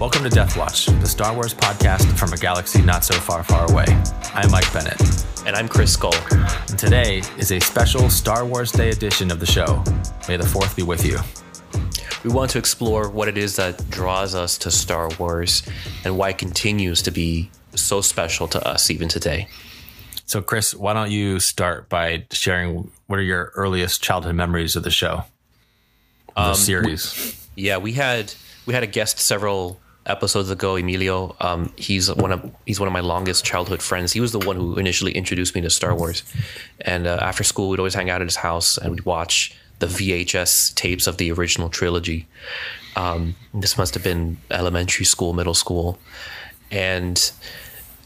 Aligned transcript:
Welcome 0.00 0.22
to 0.22 0.30
Death 0.30 0.56
Watch, 0.56 0.86
the 0.86 1.06
Star 1.06 1.34
Wars 1.34 1.52
podcast 1.52 2.18
from 2.18 2.32
a 2.32 2.36
galaxy 2.38 2.80
not 2.80 3.04
so 3.04 3.12
far, 3.12 3.44
far 3.44 3.70
away. 3.70 3.84
I'm 4.32 4.50
Mike 4.50 4.72
Bennett. 4.72 4.98
And 5.44 5.54
I'm 5.54 5.68
Chris 5.68 5.92
Scull. 5.92 6.14
And 6.14 6.78
today 6.78 7.18
is 7.36 7.52
a 7.52 7.60
special 7.60 8.08
Star 8.08 8.46
Wars 8.46 8.72
Day 8.72 8.88
edition 8.88 9.30
of 9.30 9.40
the 9.40 9.44
show. 9.46 9.84
May 10.26 10.38
the 10.38 10.44
4th 10.44 10.74
be 10.74 10.82
with 10.82 11.04
you. 11.04 11.18
We 12.24 12.30
want 12.30 12.50
to 12.52 12.58
explore 12.58 13.10
what 13.10 13.28
it 13.28 13.36
is 13.36 13.56
that 13.56 13.90
draws 13.90 14.34
us 14.34 14.56
to 14.58 14.70
Star 14.70 15.10
Wars 15.18 15.62
and 16.02 16.16
why 16.16 16.30
it 16.30 16.38
continues 16.38 17.02
to 17.02 17.10
be 17.10 17.50
so 17.74 18.00
special 18.00 18.48
to 18.48 18.66
us 18.66 18.90
even 18.90 19.06
today. 19.06 19.48
So, 20.24 20.40
Chris, 20.40 20.74
why 20.74 20.94
don't 20.94 21.10
you 21.10 21.40
start 21.40 21.90
by 21.90 22.24
sharing 22.30 22.90
what 23.06 23.18
are 23.18 23.22
your 23.22 23.52
earliest 23.54 24.02
childhood 24.02 24.34
memories 24.34 24.76
of 24.76 24.82
the 24.82 24.90
show, 24.90 25.24
the 26.36 26.40
um, 26.40 26.54
series? 26.54 27.36
We, 27.54 27.64
yeah, 27.64 27.76
we 27.76 27.92
had 27.92 28.32
we 28.64 28.74
had 28.74 28.82
a 28.82 28.86
guest 28.86 29.18
several 29.18 29.79
episodes 30.06 30.50
ago, 30.50 30.76
Emilio. 30.76 31.36
Um, 31.40 31.72
he's 31.76 32.12
one 32.14 32.32
of 32.32 32.50
he's 32.66 32.80
one 32.80 32.86
of 32.86 32.92
my 32.92 33.00
longest 33.00 33.44
childhood 33.44 33.82
friends. 33.82 34.12
He 34.12 34.20
was 34.20 34.32
the 34.32 34.38
one 34.38 34.56
who 34.56 34.76
initially 34.76 35.12
introduced 35.12 35.54
me 35.54 35.60
to 35.62 35.70
Star 35.70 35.94
Wars. 35.94 36.22
And 36.80 37.06
uh, 37.06 37.18
after 37.20 37.44
school, 37.44 37.68
we'd 37.68 37.78
always 37.78 37.94
hang 37.94 38.10
out 38.10 38.20
at 38.20 38.26
his 38.26 38.36
house 38.36 38.78
and 38.78 38.90
we'd 38.90 39.04
watch 39.04 39.54
the 39.78 39.86
VHS 39.86 40.74
tapes 40.74 41.06
of 41.06 41.16
the 41.16 41.32
original 41.32 41.68
trilogy. 41.68 42.26
Um, 42.96 43.36
this 43.54 43.78
must 43.78 43.94
have 43.94 44.02
been 44.02 44.38
elementary 44.50 45.04
school, 45.04 45.32
middle 45.32 45.54
school, 45.54 45.98
and 46.70 47.32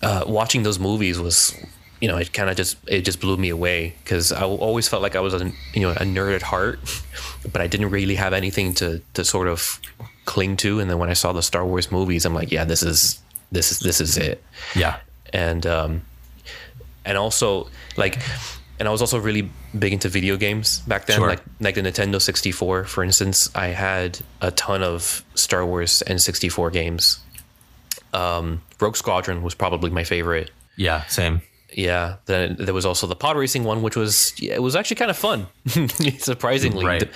uh, 0.02 0.24
watching 0.26 0.62
those 0.62 0.78
movies 0.78 1.18
was 1.18 1.54
you 2.00 2.08
know, 2.08 2.18
it 2.18 2.34
kind 2.34 2.50
of 2.50 2.56
just 2.56 2.76
it 2.86 3.02
just 3.02 3.18
blew 3.18 3.38
me 3.38 3.48
away 3.48 3.95
because 4.02 4.30
I 4.30 4.42
always 4.42 4.86
felt 4.88 5.01
like 5.01 5.16
I 5.16 5.20
was 5.20 5.32
a 5.32 5.51
you 5.73 5.80
know 5.80 5.92
a 5.92 6.04
nerd 6.04 6.34
at 6.34 6.42
heart, 6.42 6.79
but 7.52 7.62
I 7.62 7.66
didn't 7.66 7.88
really 7.90 8.16
have 8.16 8.34
anything 8.34 8.74
to 8.74 9.01
to 9.14 9.24
sort 9.24 9.48
of 9.48 9.80
cling 10.24 10.56
to. 10.58 10.80
And 10.80 10.90
then 10.90 10.98
when 10.98 11.10
I 11.10 11.14
saw 11.14 11.32
the 11.32 11.42
Star 11.42 11.64
Wars 11.64 11.90
movies, 11.90 12.24
I'm 12.24 12.34
like, 12.34 12.50
yeah, 12.50 12.64
this 12.64 12.82
is 12.82 13.20
this 13.52 13.72
is 13.72 13.80
this 13.80 14.00
is 14.00 14.16
it. 14.16 14.42
Yeah. 14.74 14.98
And 15.32 15.66
um, 15.66 16.02
and 17.04 17.18
also 17.18 17.68
like, 17.96 18.18
and 18.78 18.88
I 18.88 18.90
was 18.90 19.00
also 19.00 19.18
really 19.18 19.50
big 19.78 19.92
into 19.92 20.08
video 20.08 20.36
games 20.36 20.80
back 20.80 21.06
then. 21.06 21.18
Sure. 21.18 21.28
Like 21.28 21.42
like 21.60 21.74
the 21.74 21.82
Nintendo 21.82 22.20
64, 22.20 22.84
for 22.84 23.04
instance, 23.04 23.50
I 23.54 23.68
had 23.68 24.20
a 24.40 24.50
ton 24.50 24.82
of 24.82 25.24
Star 25.34 25.64
Wars 25.64 26.02
N64 26.06 26.72
games. 26.72 27.20
Um, 28.12 28.62
Rogue 28.80 28.96
Squadron 28.96 29.42
was 29.42 29.54
probably 29.54 29.90
my 29.90 30.04
favorite. 30.04 30.50
Yeah, 30.76 31.04
same. 31.06 31.42
Yeah. 31.72 32.16
Then 32.26 32.56
there 32.58 32.74
was 32.74 32.86
also 32.86 33.06
the 33.06 33.16
pod 33.16 33.36
racing 33.36 33.64
one, 33.64 33.82
which 33.82 33.96
was 33.96 34.32
yeah, 34.40 34.54
it 34.54 34.62
was 34.62 34.76
actually 34.76 34.96
kind 34.96 35.10
of 35.10 35.16
fun, 35.16 35.46
surprisingly. 36.18 36.84
Right. 36.86 37.10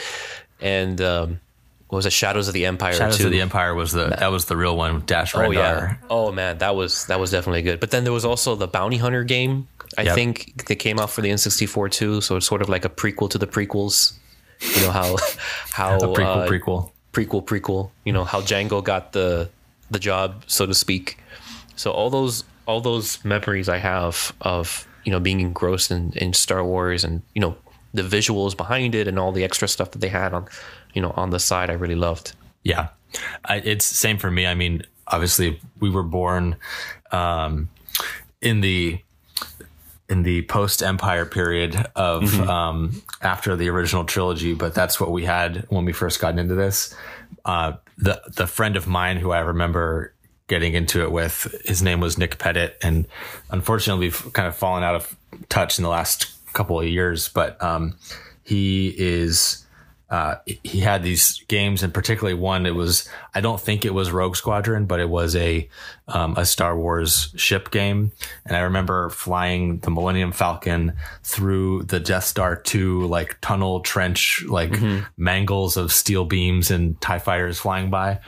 And 0.61 1.01
um, 1.01 1.41
what 1.89 1.97
was 1.97 2.07
it? 2.07 2.13
Shadows 2.13 2.49
of 2.49 2.55
the 2.55 2.67
Empire. 2.67 2.93
Shadows 2.93 3.17
too. 3.17 3.27
of 3.27 3.33
the 3.33 3.41
Empire 3.41 3.75
was 3.75 3.93
the 3.93 4.09
that 4.09 4.31
was 4.31 4.45
the 4.45 4.57
real 4.57 4.77
one. 4.77 5.03
Dash 5.07 5.35
Oh 5.35 5.51
yeah. 5.51 5.97
Oh 6.11 6.31
man, 6.33 6.59
that 6.59 6.77
was 6.77 7.07
that 7.07 7.19
was 7.19 7.31
definitely 7.31 7.63
good. 7.63 7.81
But 7.81 7.91
then 7.91 8.05
there 8.05 8.13
was 8.13 8.27
also 8.27 8.55
the 8.55 8.69
Bounty 8.69 8.99
Hunter 8.99 9.25
game. 9.25 9.69
I 9.97 10.03
yep. 10.03 10.15
think 10.15 10.67
that 10.67 10.77
came 10.77 10.99
out 10.99 11.09
for 11.11 11.23
the 11.23 11.31
N64 11.31 11.91
too. 11.91 12.21
So 12.21 12.37
it's 12.37 12.47
sort 12.47 12.61
of 12.61 12.69
like 12.69 12.85
a 12.85 12.91
prequel 12.91 13.31
to 13.31 13.39
the 13.39 13.47
prequels. 13.47 14.13
You 14.61 14.83
know 14.83 14.91
how 14.91 15.17
how 15.71 15.97
a 15.97 16.01
prequel 16.01 16.45
uh, 16.45 16.49
prequel 16.49 16.91
prequel 17.15 17.45
prequel. 17.45 17.91
You 18.05 18.13
know 18.13 18.25
how 18.25 18.43
Jango 18.43 18.85
got 18.85 19.13
the 19.13 19.49
the 19.91 19.99
job, 19.99 20.45
so 20.47 20.67
to 20.67 20.75
speak. 20.75 21.19
So 21.75 21.91
all 21.91 22.11
those 22.11 22.45
all 22.67 22.83
those 22.83 23.25
memories 23.25 23.67
I 23.71 23.79
have 23.79 24.35
of 24.43 24.87
you 25.05 25.13
know 25.13 25.21
being 25.21 25.41
engrossed 25.41 25.91
in, 25.91 26.13
in 26.17 26.35
Star 26.35 26.63
Wars 26.63 27.03
and 27.03 27.23
you 27.35 27.41
know 27.41 27.57
the 28.01 28.17
visuals 28.17 28.57
behind 28.57 28.95
it 28.95 29.09
and 29.09 29.19
all 29.19 29.33
the 29.33 29.45
extra 29.45 29.69
stuff 29.69 29.91
that 29.93 29.99
they 30.01 30.09
had 30.09 30.33
on 30.33 30.47
you 30.95 31.03
know 31.03 31.13
on 31.17 31.31
the 31.31 31.39
side 31.39 31.71
I 31.71 31.75
really 31.75 31.95
loved. 31.95 32.35
Yeah, 32.63 32.89
I, 33.45 33.57
it's 33.57 33.85
same 33.85 34.19
for 34.19 34.31
me. 34.31 34.47
I 34.47 34.55
mean, 34.55 34.83
obviously 35.07 35.61
we 35.81 35.91
were 35.91 36.03
born 36.03 36.57
um, 37.11 37.69
in 38.41 38.61
the 38.61 39.01
in 40.09 40.23
the 40.23 40.43
post 40.43 40.83
Empire 40.83 41.27
period 41.27 41.75
of 41.95 42.23
mm-hmm. 42.23 42.49
um, 42.49 43.03
after 43.21 43.57
the 43.57 43.69
original 43.69 44.05
trilogy, 44.05 44.55
but 44.55 44.75
that's 44.75 44.99
what 44.99 45.11
we 45.11 45.25
had 45.25 45.67
when 45.69 45.85
we 45.85 45.93
first 45.93 46.21
got 46.21 46.39
into 46.39 46.55
this. 46.55 46.95
Uh, 47.45 47.73
the 47.97 48.21
the 48.35 48.47
friend 48.47 48.77
of 48.77 48.87
mine 48.87 49.19
who 49.19 49.31
I 49.33 49.41
remember 49.41 50.15
getting 50.47 50.73
into 50.73 51.03
it 51.03 51.13
with, 51.13 51.55
his 51.67 51.83
name 51.83 52.01
was 52.01 52.17
Nick 52.17 52.39
Pettit, 52.39 52.79
and 52.83 53.07
unfortunately 53.51 54.07
we've 54.07 54.33
kind 54.33 54.49
of 54.49 54.57
fallen 54.57 54.83
out 54.83 54.95
of 54.95 55.17
touch 55.51 55.79
in 55.79 55.83
the 55.83 55.91
last 55.91 56.38
couple 56.59 56.81
of 56.81 56.89
years, 56.89 57.29
but 57.29 57.63
um, 57.63 57.97
he 58.43 58.93
is 58.99 59.65
uh, 60.11 60.37
he 60.47 60.81
had 60.81 61.03
these 61.03 61.45
games, 61.49 61.83
and 61.83 61.93
particularly 61.93 62.39
one. 62.39 62.65
It 62.65 62.75
was 62.75 63.09
I 63.35 63.43
don't 63.43 63.61
think 63.61 63.85
it 63.85 63.93
was 63.93 64.11
Rogue 64.11 64.37
Squadron, 64.37 64.87
but 64.87 65.01
it 65.01 65.09
was 65.09 65.37
a 65.37 65.69
um, 66.07 66.35
a 66.39 66.47
Star 66.47 66.79
Wars 66.79 67.33
ship 67.37 67.71
game. 67.71 68.13
And 68.47 68.57
I 68.57 68.61
remember 68.61 69.11
flying 69.11 69.81
the 69.81 69.91
Millennium 69.91 70.33
Falcon 70.33 70.95
through 71.23 71.83
the 71.83 72.01
Death 72.01 72.25
Star 72.25 72.57
two 72.57 73.03
like 73.07 73.39
tunnel 73.43 73.81
trench, 73.81 74.45
like 74.49 74.71
mm-hmm. 74.71 75.05
mangles 75.19 75.77
of 75.77 75.93
steel 75.93 76.25
beams 76.25 76.71
and 76.71 76.99
Tie 77.03 77.19
fighters 77.19 77.59
flying 77.59 77.91
by. 77.91 78.21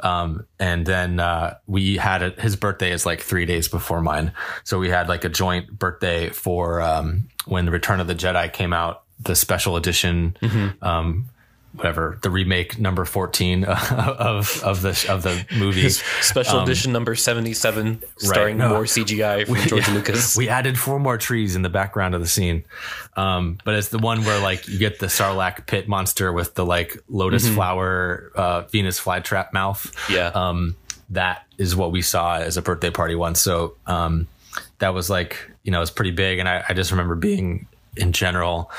Um, 0.00 0.44
and 0.58 0.84
then 0.84 1.20
uh, 1.20 1.56
we 1.68 1.98
had 1.98 2.22
a, 2.22 2.30
his 2.30 2.56
birthday 2.56 2.90
is 2.90 3.06
like 3.06 3.20
three 3.20 3.46
days 3.46 3.68
before 3.68 4.02
mine, 4.02 4.32
so 4.64 4.80
we 4.80 4.90
had 4.90 5.08
like 5.08 5.24
a 5.24 5.28
joint 5.28 5.78
birthday 5.78 6.30
for 6.30 6.82
um, 6.82 7.28
when 7.46 7.64
the 7.64 7.70
Return 7.70 8.00
of 8.00 8.08
the 8.08 8.14
Jedi 8.16 8.52
came 8.52 8.72
out 8.72 9.04
the 9.20 9.34
special 9.34 9.76
edition, 9.76 10.36
mm-hmm. 10.40 10.84
um, 10.84 11.28
whatever 11.72 12.18
the 12.22 12.30
remake 12.30 12.78
number 12.78 13.04
14 13.04 13.64
of 13.64 14.62
of 14.62 14.82
the 14.82 15.06
of 15.08 15.22
the 15.22 15.44
movie. 15.56 15.88
Special 16.20 16.58
um, 16.58 16.64
edition 16.64 16.92
number 16.92 17.14
77 17.14 18.02
starring 18.16 18.58
right, 18.58 18.68
no, 18.68 18.74
more 18.74 18.84
cgi 18.84 19.46
from 19.46 19.54
we, 19.54 19.60
george 19.62 19.88
yeah, 19.88 19.94
lucas. 19.94 20.36
We 20.36 20.48
added 20.48 20.78
four 20.78 20.98
more 20.98 21.18
trees 21.18 21.56
in 21.56 21.62
the 21.62 21.68
background 21.68 22.14
of 22.14 22.20
the 22.20 22.26
scene. 22.26 22.64
Um, 23.16 23.58
but 23.64 23.74
it's 23.74 23.88
the 23.88 23.98
one 23.98 24.24
where 24.24 24.40
like 24.40 24.68
you 24.68 24.78
get 24.78 24.98
the 24.98 25.06
sarlacc 25.06 25.66
pit 25.66 25.88
monster 25.88 26.32
with 26.32 26.54
the 26.54 26.64
like 26.64 26.96
lotus 27.08 27.44
mm-hmm. 27.44 27.54
flower 27.54 28.32
uh, 28.34 28.62
venus 28.62 29.00
flytrap 29.00 29.52
mouth. 29.52 29.92
Yeah. 30.10 30.28
Um, 30.28 30.76
that 31.10 31.46
is 31.56 31.74
what 31.74 31.90
we 31.90 32.02
saw 32.02 32.36
as 32.36 32.56
a 32.56 32.62
birthday 32.62 32.90
party 32.90 33.14
once. 33.14 33.40
So 33.40 33.76
um, 33.86 34.28
that 34.78 34.94
was 34.94 35.08
like 35.08 35.50
you 35.62 35.72
know 35.72 35.82
it's 35.82 35.90
pretty 35.90 36.10
big. 36.10 36.38
And 36.38 36.48
I, 36.48 36.64
I 36.68 36.74
just 36.74 36.90
remember 36.90 37.14
being 37.14 37.66
in 37.98 38.12
general 38.12 38.70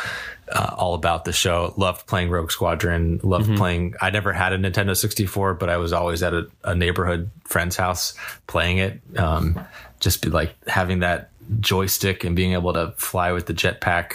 uh, 0.51 0.73
all 0.77 0.93
about 0.93 1.25
the 1.25 1.33
show. 1.33 1.73
Loved 1.77 2.07
playing 2.07 2.29
Rogue 2.29 2.51
Squadron. 2.51 3.19
Loved 3.23 3.47
mm-hmm. 3.47 3.57
playing. 3.57 3.95
I 4.01 4.09
never 4.09 4.33
had 4.33 4.53
a 4.53 4.57
Nintendo 4.57 4.95
64, 4.95 5.55
but 5.55 5.69
I 5.69 5.77
was 5.77 5.93
always 5.93 6.23
at 6.23 6.33
a, 6.33 6.47
a 6.63 6.75
neighborhood 6.75 7.29
friend's 7.43 7.75
house 7.75 8.13
playing 8.47 8.79
it. 8.79 8.99
Um, 9.17 9.59
just 9.99 10.21
be 10.21 10.29
like 10.29 10.55
having 10.67 10.99
that 10.99 11.29
joystick 11.59 12.23
and 12.23 12.35
being 12.35 12.53
able 12.53 12.73
to 12.73 12.93
fly 12.97 13.31
with 13.31 13.45
the 13.45 13.53
jetpack. 13.53 14.13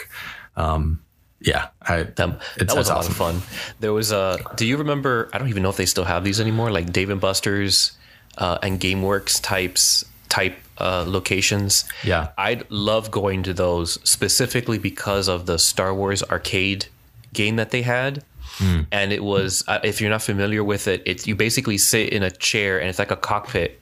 Um, 0.56 1.00
yeah, 1.40 1.68
I, 1.82 2.04
that, 2.04 2.40
that 2.58 2.74
was 2.74 2.88
a 2.88 2.94
awesome. 2.94 2.94
lot 2.94 3.08
of 3.08 3.16
fun. 3.16 3.74
There 3.80 3.92
was 3.92 4.12
a. 4.12 4.38
Do 4.56 4.66
you 4.66 4.78
remember? 4.78 5.28
I 5.32 5.38
don't 5.38 5.48
even 5.48 5.62
know 5.62 5.68
if 5.68 5.76
they 5.76 5.86
still 5.86 6.04
have 6.04 6.24
these 6.24 6.40
anymore. 6.40 6.70
Like 6.70 6.92
Dave 6.92 7.10
and 7.10 7.20
Buster's 7.20 7.92
uh, 8.38 8.58
and 8.62 8.80
GameWorks 8.80 9.42
types 9.42 10.04
type 10.34 10.56
uh, 10.78 11.04
locations. 11.06 11.84
Yeah. 12.02 12.30
I'd 12.36 12.68
love 12.68 13.10
going 13.12 13.44
to 13.44 13.54
those 13.54 14.00
specifically 14.02 14.78
because 14.78 15.28
of 15.28 15.46
the 15.46 15.58
Star 15.58 15.94
Wars 15.94 16.24
arcade 16.24 16.86
game 17.32 17.54
that 17.56 17.70
they 17.70 17.82
had. 17.82 18.24
Mm. 18.58 18.86
And 18.90 19.12
it 19.12 19.22
was, 19.22 19.62
uh, 19.68 19.78
if 19.84 20.00
you're 20.00 20.10
not 20.10 20.22
familiar 20.22 20.64
with 20.64 20.88
it, 20.88 21.02
it's 21.06 21.26
you 21.28 21.36
basically 21.36 21.78
sit 21.78 22.12
in 22.12 22.22
a 22.24 22.30
chair 22.30 22.80
and 22.80 22.88
it's 22.88 22.98
like 22.98 23.12
a 23.12 23.16
cockpit 23.16 23.80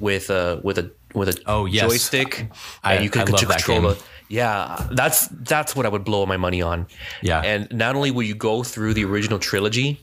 with 0.00 0.30
a 0.30 0.60
with 0.62 0.78
a 0.78 0.90
with 1.14 1.28
a 1.28 1.36
oh, 1.46 1.66
yes. 1.66 1.82
joystick, 1.82 2.50
I, 2.82 2.94
and 2.94 3.04
you 3.04 3.10
can 3.10 3.26
control 3.26 3.90
it. 3.90 4.02
Yeah, 4.28 4.88
that's 4.90 5.28
that's 5.28 5.76
what 5.76 5.86
I 5.86 5.88
would 5.88 6.04
blow 6.04 6.26
my 6.26 6.36
money 6.36 6.60
on. 6.60 6.86
Yeah, 7.22 7.40
and 7.40 7.70
not 7.72 7.94
only 7.94 8.10
will 8.10 8.24
you 8.24 8.34
go 8.34 8.62
through 8.62 8.94
the 8.94 9.04
original 9.04 9.38
trilogy, 9.38 10.00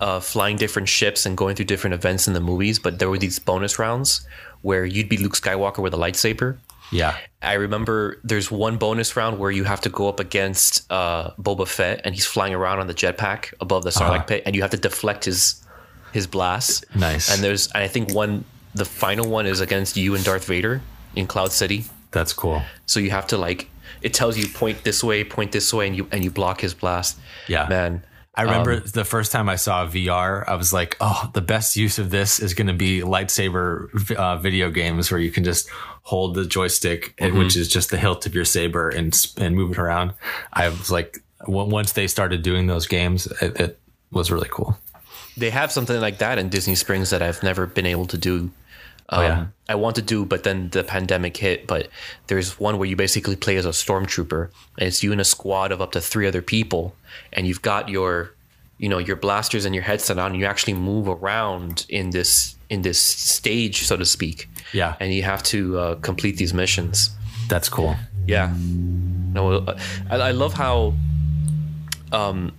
uh, 0.00 0.20
flying 0.20 0.56
different 0.56 0.88
ships 0.88 1.26
and 1.26 1.36
going 1.36 1.56
through 1.56 1.66
different 1.66 1.94
events 1.94 2.28
in 2.28 2.34
the 2.34 2.40
movies, 2.40 2.78
but 2.78 2.98
there 2.98 3.08
were 3.08 3.18
these 3.18 3.38
bonus 3.38 3.78
rounds 3.78 4.26
where 4.62 4.84
you'd 4.84 5.08
be 5.08 5.16
Luke 5.16 5.34
Skywalker 5.34 5.78
with 5.78 5.94
a 5.94 5.96
lightsaber. 5.96 6.58
Yeah. 6.92 7.16
I 7.40 7.54
remember 7.54 8.18
there's 8.24 8.50
one 8.50 8.76
bonus 8.76 9.16
round 9.16 9.38
where 9.38 9.50
you 9.50 9.64
have 9.64 9.80
to 9.82 9.88
go 9.88 10.08
up 10.08 10.20
against 10.20 10.90
uh, 10.90 11.30
Boba 11.40 11.66
Fett 11.66 12.00
and 12.04 12.14
he's 12.14 12.26
flying 12.26 12.54
around 12.54 12.80
on 12.80 12.86
the 12.86 12.94
jetpack 12.94 13.54
above 13.60 13.84
the 13.84 13.90
Sarlacc 13.90 14.16
uh-huh. 14.16 14.22
pit 14.24 14.42
and 14.44 14.54
you 14.54 14.62
have 14.62 14.72
to 14.72 14.76
deflect 14.76 15.24
his 15.24 15.64
his 16.12 16.26
blast. 16.26 16.84
Nice. 16.94 17.32
And 17.32 17.42
there's 17.42 17.68
and 17.72 17.82
I 17.82 17.88
think 17.88 18.12
one 18.12 18.44
the 18.74 18.84
final 18.84 19.28
one 19.28 19.46
is 19.46 19.60
against 19.60 19.96
you 19.96 20.14
and 20.14 20.24
Darth 20.24 20.44
Vader 20.44 20.82
in 21.14 21.26
Cloud 21.26 21.52
City. 21.52 21.84
That's 22.10 22.32
cool. 22.32 22.62
So 22.86 23.00
you 23.00 23.10
have 23.10 23.26
to 23.28 23.38
like 23.38 23.68
it 24.02 24.14
tells 24.14 24.36
you 24.36 24.48
point 24.48 24.82
this 24.84 25.04
way, 25.04 25.24
point 25.24 25.52
this 25.52 25.72
way 25.72 25.86
and 25.86 25.96
you 25.96 26.08
and 26.10 26.24
you 26.24 26.30
block 26.30 26.60
his 26.60 26.74
blast. 26.74 27.18
Yeah. 27.48 27.68
Man, 27.68 28.02
I 28.34 28.42
remember 28.42 28.74
um, 28.74 28.82
the 28.86 29.04
first 29.04 29.32
time 29.32 29.48
I 29.48 29.56
saw 29.56 29.86
VR, 29.86 30.44
I 30.46 30.54
was 30.54 30.72
like, 30.72 30.96
"Oh, 31.00 31.28
the 31.34 31.40
best 31.40 31.76
use 31.76 31.98
of 31.98 32.10
this 32.10 32.38
is 32.38 32.54
going 32.54 32.68
to 32.68 32.72
be 32.72 33.00
lightsaber 33.00 34.14
uh, 34.14 34.36
video 34.36 34.70
games 34.70 35.10
where 35.10 35.20
you 35.20 35.32
can 35.32 35.42
just 35.42 35.68
hold 36.02 36.34
the 36.34 36.46
joystick, 36.46 37.16
mm-hmm. 37.16 37.36
which 37.36 37.56
is 37.56 37.68
just 37.68 37.90
the 37.90 37.98
hilt 37.98 38.26
of 38.26 38.34
your 38.34 38.44
saber, 38.44 38.88
and 38.88 39.14
and 39.36 39.56
move 39.56 39.72
it 39.72 39.78
around." 39.78 40.14
I 40.52 40.68
was 40.68 40.90
like, 40.90 41.18
once 41.46 41.92
they 41.92 42.06
started 42.06 42.42
doing 42.42 42.68
those 42.68 42.86
games, 42.86 43.26
it, 43.42 43.60
it 43.60 43.80
was 44.12 44.30
really 44.30 44.48
cool. 44.50 44.78
they 45.36 45.50
have 45.50 45.72
something 45.72 46.00
like 46.00 46.18
that 46.18 46.38
in 46.38 46.48
Disney 46.50 46.76
Springs 46.76 47.10
that 47.10 47.22
I've 47.22 47.42
never 47.42 47.66
been 47.66 47.86
able 47.86 48.06
to 48.06 48.18
do. 48.18 48.50
Um, 49.10 49.18
Oh, 49.20 49.22
yeah. 49.22 49.46
I 49.68 49.74
want 49.74 49.96
to 49.96 50.02
do, 50.02 50.24
but 50.24 50.42
then 50.44 50.68
the 50.70 50.82
pandemic 50.84 51.36
hit. 51.36 51.66
But 51.66 51.88
there's 52.28 52.58
one 52.60 52.78
where 52.78 52.88
you 52.88 52.96
basically 52.96 53.36
play 53.36 53.56
as 53.56 53.66
a 53.66 53.70
stormtrooper, 53.70 54.50
and 54.78 54.86
it's 54.88 55.02
you 55.02 55.12
and 55.12 55.20
a 55.20 55.24
squad 55.24 55.72
of 55.72 55.80
up 55.80 55.92
to 55.92 56.00
three 56.00 56.26
other 56.28 56.42
people, 56.42 56.94
and 57.32 57.46
you've 57.46 57.62
got 57.62 57.88
your, 57.88 58.32
you 58.78 58.88
know, 58.88 58.98
your 58.98 59.16
blasters 59.16 59.64
and 59.64 59.74
your 59.74 59.84
headset 59.84 60.18
on, 60.18 60.32
and 60.32 60.40
you 60.40 60.46
actually 60.46 60.74
move 60.74 61.08
around 61.08 61.86
in 61.88 62.10
this 62.10 62.56
in 62.68 62.82
this 62.82 63.00
stage, 63.00 63.82
so 63.84 63.96
to 63.96 64.04
speak. 64.06 64.48
Yeah. 64.72 64.94
and 65.00 65.12
you 65.12 65.24
have 65.24 65.42
to 65.44 65.78
uh, 65.78 65.94
complete 65.96 66.36
these 66.36 66.54
missions. 66.54 67.10
That's 67.48 67.68
cool. 67.68 67.96
Yeah. 68.28 68.54
No, 69.32 69.52
uh, 69.54 69.78
I, 70.08 70.16
I 70.16 70.30
love 70.30 70.52
how 70.54 70.94
um, 72.12 72.52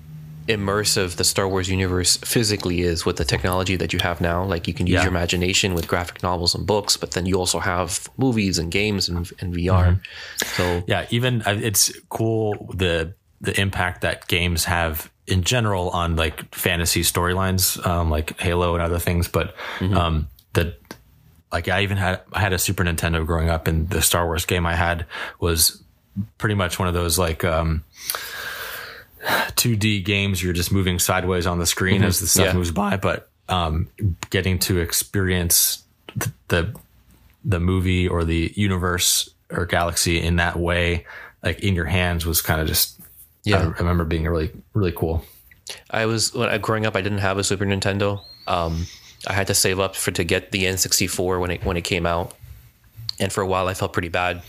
immersive 0.48 1.16
the 1.18 1.24
Star 1.24 1.48
Wars 1.48 1.70
universe 1.70 2.18
physically 2.18 2.82
is 2.82 3.06
with 3.06 3.18
the 3.18 3.26
technology 3.26 3.76
that 3.76 3.94
you 3.94 4.00
have 4.02 4.22
now. 4.22 4.44
Like 4.44 4.68
you 4.68 4.74
can 4.74 4.88
use 4.88 4.96
Yeah. 4.96 5.02
your 5.04 5.10
imagination 5.12 5.74
with 5.74 5.88
graphic 5.88 6.24
novels 6.24 6.56
and 6.56 6.66
books, 6.66 6.98
but 6.98 7.12
then 7.12 7.26
you 7.26 7.36
also 7.38 7.60
have 7.60 8.08
movies 8.18 8.58
and 8.58 8.72
games 8.72 9.08
and, 9.10 9.30
and 9.40 9.54
VR. 9.54 10.00
So 10.38 10.84
Yeah, 10.88 11.06
even 11.12 11.42
uh, 11.44 11.60
it's 11.62 11.92
cool 12.10 12.74
the 12.74 13.14
the 13.40 13.60
impact 13.60 14.02
that 14.02 14.28
games 14.28 14.66
have 14.66 15.12
in 15.28 15.44
general 15.44 15.90
on 15.92 16.16
like 16.16 16.54
fantasy 16.54 17.02
storylines, 17.02 17.84
um, 17.88 18.10
like 18.10 18.40
Halo 18.40 18.74
and 18.76 18.84
other 18.84 19.00
things. 19.00 19.28
But 19.28 19.56
um, 19.82 20.28
the 20.54 20.76
like 21.52 21.68
I 21.68 21.82
even 21.84 21.98
had 21.98 22.22
I 22.34 22.40
had 22.42 22.54
a 22.54 22.58
Super 22.60 22.84
Nintendo 22.84 23.26
growing 23.26 23.50
up, 23.50 23.68
and 23.68 23.90
the 23.90 24.02
Star 24.02 24.26
Wars 24.26 24.46
game 24.46 24.66
I 24.66 24.76
had 24.76 25.06
was 25.40 25.82
pretty 26.38 26.56
much 26.56 26.78
one 26.78 26.88
of 26.88 26.94
those 26.94 27.18
like 27.18 27.44
um, 27.44 27.84
2D 29.24 30.04
games. 30.04 30.42
You're 30.44 30.54
just 30.54 30.72
moving 30.72 31.00
sideways 31.00 31.46
on 31.46 31.60
the 31.60 31.66
screen 31.66 32.04
as 32.04 32.20
the 32.20 32.28
stuff 32.28 32.48
Yeah. 32.48 32.54
moves 32.54 32.72
by, 32.72 32.98
but 32.98 33.30
um, 33.50 33.88
getting 34.30 34.58
to 34.60 34.80
experience 34.80 35.84
th- 36.20 36.32
the 36.48 36.76
the 37.44 37.60
movie 37.60 38.08
or 38.08 38.24
the 38.24 38.52
universe 38.56 39.30
or 39.50 39.66
galaxy 39.66 40.22
in 40.22 40.36
that 40.38 40.58
way, 40.58 41.06
like 41.44 41.60
in 41.62 41.74
your 41.76 41.86
hands, 41.86 42.26
was 42.26 42.42
kind 42.42 42.62
of 42.62 42.68
just. 42.68 42.98
Yeah. 43.44 43.58
I 43.60 43.64
remember 43.80 44.06
being 44.06 44.24
really 44.26 44.52
really 44.74 44.92
cool. 44.92 45.24
I 45.90 46.06
was 46.06 46.34
when 46.34 46.50
I, 46.50 46.58
growing 46.60 46.86
up, 46.86 46.96
I 46.96 47.02
didn't 47.02 47.20
have 47.20 47.38
a 47.38 47.44
Super 47.44 47.66
Nintendo. 47.66 48.22
Um, 48.48 48.86
I 49.28 49.34
had 49.34 49.48
to 49.48 49.54
save 49.56 49.80
up 49.80 49.96
for 49.96 50.12
to 50.12 50.24
get 50.24 50.52
the 50.52 50.66
N64 50.66 51.40
when 51.40 51.52
it 51.52 51.64
when 51.66 51.76
it 51.78 51.82
came 51.84 52.06
out, 52.06 52.36
and 53.20 53.32
for 53.34 53.42
a 53.42 53.48
while 53.48 53.68
I 53.68 53.74
felt 53.74 53.94
pretty 53.94 54.10
bad. 54.10 54.44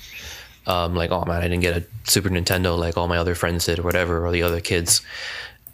Um, 0.67 0.95
like, 0.95 1.11
oh 1.11 1.25
man, 1.25 1.39
I 1.39 1.43
didn't 1.43 1.61
get 1.61 1.77
a 1.77 1.85
Super 2.05 2.29
Nintendo 2.29 2.79
like 2.79 2.97
all 2.97 3.09
my 3.09 3.19
other 3.19 3.35
friends 3.35 3.67
did, 3.67 3.79
or 3.79 3.83
whatever, 3.83 4.25
or 4.25 4.31
the 4.31 4.43
other 4.43 4.61
kids. 4.61 5.03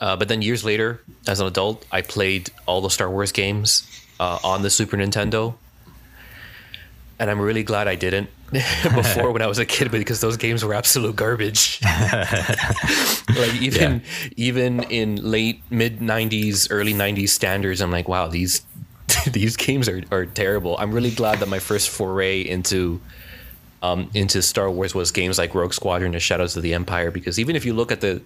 Uh, 0.01 0.17
but 0.17 0.29
then 0.29 0.43
years 0.43 0.65
later, 0.65 1.01
as 1.27 1.41
an 1.41 1.47
adult, 1.47 1.85
I 1.91 2.03
played 2.03 2.51
all 2.67 2.81
the 2.81 2.91
Star 2.91 3.11
Wars 3.11 3.33
games 3.33 3.83
uh, 4.21 4.39
on 4.45 4.63
the 4.63 4.71
Super 4.71 4.97
Nintendo, 4.97 5.55
and 7.19 7.31
I'm 7.31 7.41
really 7.41 7.65
glad 7.65 7.89
I 7.89 7.97
didn't 7.97 8.31
before 8.51 9.33
when 9.33 9.43
I 9.43 9.47
was 9.47 9.59
a 9.59 9.67
kid 9.67 9.91
because 9.91 10.21
those 10.21 10.37
games 10.37 10.65
were 10.65 10.73
absolute 10.73 11.17
garbage. 11.17 11.81
like 13.37 13.55
even 13.61 14.03
even 14.37 14.83
in 14.85 15.17
late 15.17 15.63
mid 15.71 15.99
90s 15.99 16.69
early 16.71 16.95
90s 16.95 17.29
standards 17.29 17.81
i'm 17.81 17.91
like 17.91 18.09
wow 18.09 18.27
these 18.27 18.63
these 19.31 19.57
games 19.57 19.89
are, 19.89 20.03
are 20.11 20.25
terrible 20.27 20.77
i'm 20.79 20.93
really 20.93 21.11
glad 21.11 21.41
that 21.41 21.49
my 21.49 21.59
first 21.59 21.91
foray 21.91 22.41
into 22.41 23.01
um, 23.83 24.11
into 24.15 24.43
star 24.43 24.71
wars 24.71 24.95
was 24.95 25.11
games 25.13 25.39
like 25.39 25.55
rogue 25.55 25.73
squadron 25.73 26.13
and 26.15 26.23
shadows 26.23 26.57
of 26.57 26.63
the 26.63 26.75
empire 26.75 27.11
because 27.11 27.39
even 27.39 27.57
if 27.57 27.65
you 27.65 27.73
look 27.75 27.93
at 27.93 28.01
the 28.01 28.21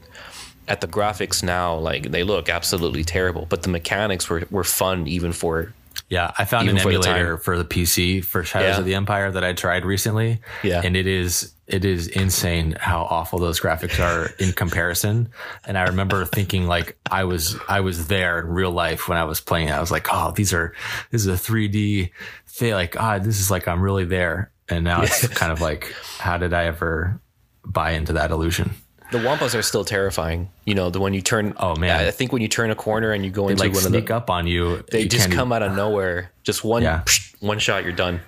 at 0.69 0.81
the 0.81 0.87
graphics 0.87 1.43
now 1.43 1.75
like 1.75 2.11
they 2.11 2.23
look 2.23 2.49
absolutely 2.49 3.03
terrible 3.05 3.47
but 3.49 3.63
the 3.63 3.69
mechanics 3.69 4.31
were, 4.31 4.45
were 4.51 4.65
fun 4.65 5.07
even 5.09 5.33
for 5.33 5.73
Yeah, 6.09 6.31
I 6.39 6.45
found 6.45 6.65
Even 6.65 6.77
an 6.77 6.83
for 6.83 6.89
the 6.91 6.95
emulator 6.97 7.35
time. 7.37 7.43
for 7.45 7.59
the 7.59 7.65
PC 7.65 8.23
for 8.25 8.45
Shadows 8.45 8.75
Yeah. 8.75 8.79
of 8.81 8.85
the 8.85 8.95
Empire 8.95 9.31
that 9.31 9.45
I 9.45 9.53
tried 9.55 9.85
recently. 9.85 10.41
Yeah. 10.63 10.81
and 10.85 10.97
it 10.97 11.07
is 11.07 11.53
it 11.67 11.85
is 11.87 12.07
insane 12.09 12.77
how 12.79 13.03
awful 13.09 13.39
those 13.39 13.59
graphics 13.61 13.99
are 13.99 14.27
in 14.39 14.53
comparison. 14.53 15.31
And 15.67 15.79
I 15.79 15.85
remember 15.85 16.25
thinking 16.27 16.67
like 16.67 16.97
I 17.11 17.25
was 17.25 17.57
I 17.69 17.81
was 17.81 18.09
there 18.09 18.41
in 18.41 18.47
real 18.49 18.71
life 18.73 19.09
when 19.09 19.17
I 19.19 19.25
was 19.25 19.41
playing. 19.41 19.69
it. 19.69 19.73
I 19.73 19.81
was 19.81 19.91
like, 19.91 20.07
oh, 20.13 20.33
these 20.33 20.53
are 20.55 20.75
this 21.11 21.23
is 21.23 21.29
a 21.29 21.41
3D 21.53 22.11
thing. 22.47 22.73
Like, 22.75 22.95
ah, 23.01 23.19
this 23.19 23.41
is 23.41 23.51
like 23.51 23.67
I'm 23.67 23.81
really 23.83 24.05
there. 24.05 24.51
And 24.69 24.85
now 24.85 25.03
it's 25.03 25.27
kind 25.41 25.53
of 25.53 25.61
like, 25.61 25.95
how 26.19 26.39
did 26.39 26.53
I 26.55 26.65
ever 26.67 27.21
buy 27.65 27.93
into 27.93 28.15
that 28.15 28.31
illusion? 28.31 28.73
the 29.13 29.19
wampas 29.19 29.55
are 29.55 29.61
still 29.61 29.85
terrifying 29.85 30.49
you 30.65 30.75
know 30.75 30.89
the 30.89 30.99
when 30.99 31.13
you 31.13 31.21
turn 31.21 31.53
Oh, 31.59 31.77
man. 31.77 32.01
i 32.07 32.11
think 32.11 32.33
when 32.33 32.41
you 32.41 32.49
turn 32.49 32.71
a 32.71 32.75
corner 32.75 33.13
and 33.13 33.23
you 33.23 33.31
go 33.31 33.49
into 33.49 33.63
Like 33.63 33.75
one 33.75 33.85
of 33.85 33.93
the 33.93 33.99
sneak 33.99 34.11
up 34.11 34.31
on 34.31 34.47
you. 34.47 34.83
they 34.91 35.03
you 35.03 35.09
just 35.09 35.31
come 35.31 35.53
out 35.53 35.63
of 35.63 35.77
nowhere 35.77 36.33
just 36.45 36.65
one 36.65 36.83
Yeah. 36.83 37.03
one 37.41 37.59
shot 37.59 37.85
you're 37.85 37.93
done 37.93 38.23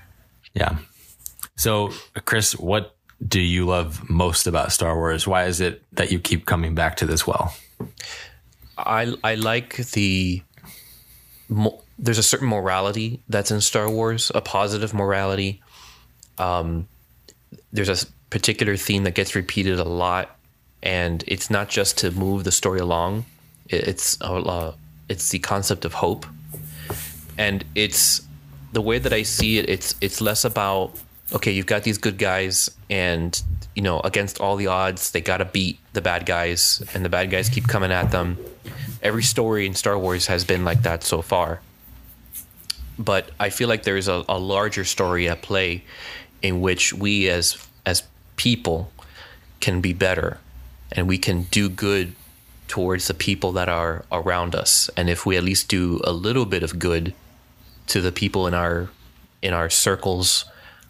Yeah. 0.52 0.76
So, 1.56 1.90
Chris, 2.26 2.52
what 2.58 2.94
do 3.26 3.40
you 3.40 3.64
love 3.64 4.10
most 4.10 4.46
about 4.46 4.72
Star 4.72 4.94
Wars? 4.94 5.26
Why 5.26 5.44
is 5.46 5.62
it 5.62 5.82
that 5.92 6.12
you 6.12 6.18
keep 6.18 6.44
coming 6.44 6.74
back 6.74 6.96
to 6.96 7.06
this 7.06 7.26
well? 7.26 7.54
I 8.76 9.14
I 9.24 9.36
like 9.36 9.76
the 9.92 10.42
mo- 11.48 11.80
there's 11.98 12.18
a 12.18 12.22
certain 12.22 12.48
morality 12.48 13.22
that's 13.28 13.50
in 13.50 13.60
Star 13.62 13.88
Wars, 13.88 14.30
a 14.34 14.40
positive 14.42 14.92
morality. 14.92 15.62
Um, 16.38 16.88
there's 17.72 17.88
a 17.88 18.06
particular 18.30 18.76
theme 18.76 19.04
that 19.04 19.14
gets 19.14 19.34
repeated 19.34 19.78
a 19.78 19.84
lot, 19.84 20.36
and 20.82 21.22
it's 21.26 21.50
not 21.50 21.68
just 21.68 21.98
to 21.98 22.10
move 22.10 22.44
the 22.44 22.52
story 22.52 22.80
along. 22.80 23.26
It's 23.68 24.20
uh, 24.20 24.72
it's 25.08 25.30
the 25.30 25.38
concept 25.38 25.84
of 25.84 25.94
hope, 25.94 26.26
and 27.38 27.64
it's 27.74 28.22
the 28.72 28.80
way 28.80 28.98
that 28.98 29.12
I 29.12 29.22
see 29.22 29.58
it. 29.58 29.68
It's 29.68 29.94
it's 30.00 30.20
less 30.20 30.44
about 30.44 30.92
okay, 31.32 31.50
you've 31.50 31.66
got 31.66 31.82
these 31.82 31.98
good 31.98 32.18
guys, 32.18 32.70
and 32.90 33.40
you 33.74 33.82
know 33.82 34.00
against 34.00 34.40
all 34.40 34.56
the 34.56 34.66
odds, 34.66 35.10
they 35.12 35.20
got 35.20 35.38
to 35.38 35.44
beat 35.44 35.78
the 35.92 36.00
bad 36.00 36.26
guys, 36.26 36.82
and 36.94 37.04
the 37.04 37.08
bad 37.08 37.30
guys 37.30 37.48
keep 37.48 37.66
coming 37.66 37.92
at 37.92 38.10
them. 38.10 38.38
Every 39.02 39.22
story 39.22 39.66
in 39.66 39.74
Star 39.74 39.98
Wars 39.98 40.26
has 40.26 40.44
been 40.44 40.64
like 40.64 40.82
that 40.82 41.02
so 41.02 41.22
far 41.22 41.60
but 42.98 43.30
I 43.40 43.50
feel 43.50 43.68
like 43.68 43.82
there's 43.82 44.08
a, 44.08 44.24
a 44.28 44.38
larger 44.38 44.84
story 44.84 45.28
at 45.28 45.42
play 45.42 45.84
in 46.44 46.60
which 46.60 46.92
we 46.92 47.28
as 47.28 47.56
as 47.86 48.02
people 48.36 48.92
can 49.60 49.80
be 49.80 49.92
better 49.94 50.38
and 50.92 51.08
we 51.08 51.18
can 51.18 51.44
do 51.50 51.68
good 51.68 52.14
towards 52.68 53.08
the 53.08 53.14
people 53.14 53.50
that 53.52 53.68
are 53.68 54.04
around 54.12 54.54
us 54.54 54.90
and 54.96 55.08
if 55.08 55.24
we 55.26 55.36
at 55.36 55.44
least 55.44 55.68
do 55.68 56.00
a 56.04 56.12
little 56.12 56.44
bit 56.44 56.62
of 56.62 56.78
good 56.78 57.14
to 57.86 58.00
the 58.00 58.12
people 58.12 58.46
in 58.46 58.54
our 58.54 58.88
in 59.42 59.52
our 59.54 59.70
circles 59.70 60.44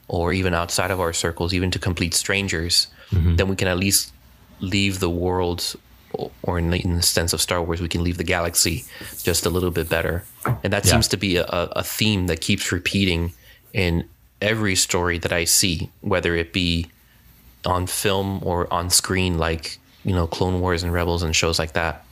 or 0.08 0.32
even 0.32 0.52
outside 0.54 0.90
of 0.90 0.98
our 1.00 1.12
circles 1.12 1.54
even 1.54 1.70
to 1.70 1.78
complete 1.78 2.14
strangers 2.14 2.88
mm-hmm. 3.10 3.36
then 3.36 3.46
we 3.48 3.56
can 3.56 3.68
at 3.68 3.78
least 3.78 4.12
leave 4.60 4.98
the 4.98 5.10
world 5.10 5.76
or- 6.42 6.58
in 6.58 6.70
the, 6.70 6.78
in 6.78 6.94
the 6.96 7.02
sense 7.02 7.32
of 7.32 7.40
Star 7.40 7.60
Wars, 7.60 7.80
we 7.80 7.88
can 7.88 8.04
leave 8.04 8.18
the 8.18 8.24
galaxy 8.36 8.84
just 9.24 9.44
a 9.46 9.50
little 9.50 9.72
bit 9.72 9.88
better. 9.88 10.22
And 10.62 10.72
that 10.72 10.84
Yeah. 10.84 10.92
seems 10.92 11.08
to 11.08 11.16
be 11.16 11.36
a 11.36 11.44
a 11.82 11.82
theme 11.82 12.28
that 12.28 12.40
keeps 12.40 12.70
repeating 12.70 13.32
in 13.72 14.04
every 14.40 14.74
story 14.76 15.18
that 15.18 15.32
I 15.32 15.44
see, 15.44 15.90
whether 16.00 16.34
it 16.34 16.52
be 16.52 16.86
on 17.64 17.86
film 17.86 18.40
or 18.42 18.72
on 18.72 18.90
screen, 18.90 19.38
like, 19.38 19.78
you 20.04 20.12
know, 20.12 20.26
Clone 20.26 20.60
Wars 20.60 20.82
and 20.82 20.92
Rebels 20.92 21.22
and 21.22 21.34
shows 21.34 21.58
like 21.58 21.72
that. 21.72 22.04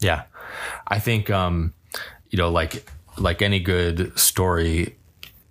Yeah. 0.00 0.24
I 0.88 0.98
think, 0.98 1.30
um, 1.30 1.72
you 2.30 2.38
know, 2.38 2.50
like, 2.50 2.90
like 3.16 3.40
any 3.40 3.60
good 3.60 4.18
story, 4.18 4.96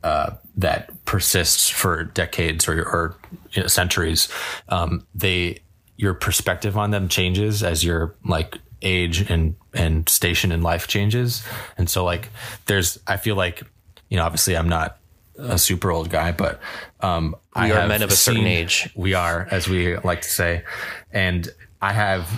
uh, 0.03 0.31
that 0.57 1.05
persists 1.05 1.69
for 1.69 2.03
decades 2.03 2.67
or, 2.67 2.83
or 2.83 3.15
you 3.51 3.61
know, 3.61 3.67
centuries, 3.67 4.27
um, 4.69 5.05
they, 5.15 5.59
your 5.95 6.13
perspective 6.13 6.77
on 6.77 6.91
them 6.91 7.07
changes 7.07 7.63
as 7.63 7.83
your 7.83 8.13
like 8.25 8.57
age 8.81 9.29
and, 9.29 9.55
and 9.73 10.07
station 10.09 10.51
in 10.51 10.61
life 10.61 10.87
changes. 10.87 11.43
And 11.77 11.89
so 11.89 12.03
like, 12.03 12.29
there's, 12.65 12.99
I 13.07 13.17
feel 13.17 13.35
like, 13.35 13.63
you 14.09 14.17
know, 14.17 14.23
obviously 14.25 14.55
I'm 14.57 14.69
not 14.69 14.97
a 15.37 15.57
super 15.57 15.91
old 15.91 16.09
guy, 16.09 16.31
but, 16.31 16.59
um, 17.01 17.35
I 17.53 17.65
We 17.67 17.71
are 17.73 17.79
have 17.81 17.89
men 17.89 18.01
of 18.01 18.09
a 18.11 18.15
certain 18.15 18.41
seen- 18.41 18.47
age. 18.47 18.89
we 18.95 19.13
are, 19.13 19.47
as 19.51 19.67
we 19.67 19.97
like 19.97 20.21
to 20.21 20.29
say. 20.29 20.63
And 21.11 21.47
I 21.81 21.93
have, 21.93 22.29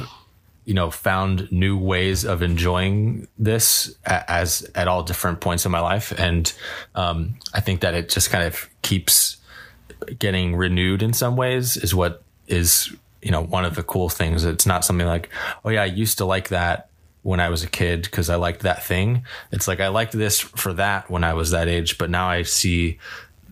you 0.65 0.73
know, 0.73 0.91
found 0.91 1.49
new 1.51 1.77
ways 1.77 2.25
of 2.25 2.41
enjoying 2.41 3.27
this 3.37 3.95
as 4.05 4.69
at 4.75 4.87
all 4.87 5.03
different 5.03 5.39
points 5.39 5.65
in 5.65 5.71
my 5.71 5.79
life. 5.79 6.11
And 6.19 6.51
um, 6.93 7.35
I 7.53 7.61
think 7.61 7.81
that 7.81 7.93
it 7.93 8.09
just 8.09 8.29
kind 8.29 8.43
of 8.43 8.69
keeps 8.81 9.37
getting 10.17 10.55
renewed 10.55 11.01
in 11.01 11.13
some 11.13 11.35
ways 11.37 11.77
is 11.77 11.95
what 11.95 12.21
is, 12.47 12.93
you 13.21 13.31
know, 13.31 13.41
one 13.41 13.65
of 13.65 13.75
the 13.75 13.83
cool 13.83 14.09
things. 14.09 14.43
It's 14.43 14.65
not 14.65 14.83
something 14.85 15.07
like, 15.07 15.29
oh, 15.65 15.69
yeah, 15.69 15.83
I 15.83 15.85
used 15.85 16.17
to 16.19 16.25
like 16.25 16.49
that 16.49 16.88
when 17.23 17.39
I 17.39 17.49
was 17.49 17.63
a 17.63 17.69
kid 17.69 18.03
because 18.03 18.29
I 18.29 18.35
liked 18.35 18.61
that 18.61 18.83
thing. 18.83 19.23
It's 19.51 19.67
like 19.67 19.79
I 19.79 19.89
liked 19.89 20.13
this 20.13 20.39
for 20.39 20.73
that 20.73 21.09
when 21.09 21.23
I 21.23 21.33
was 21.33 21.51
that 21.51 21.67
age, 21.67 21.97
but 21.97 22.09
now 22.09 22.29
I 22.29 22.43
see 22.43 22.99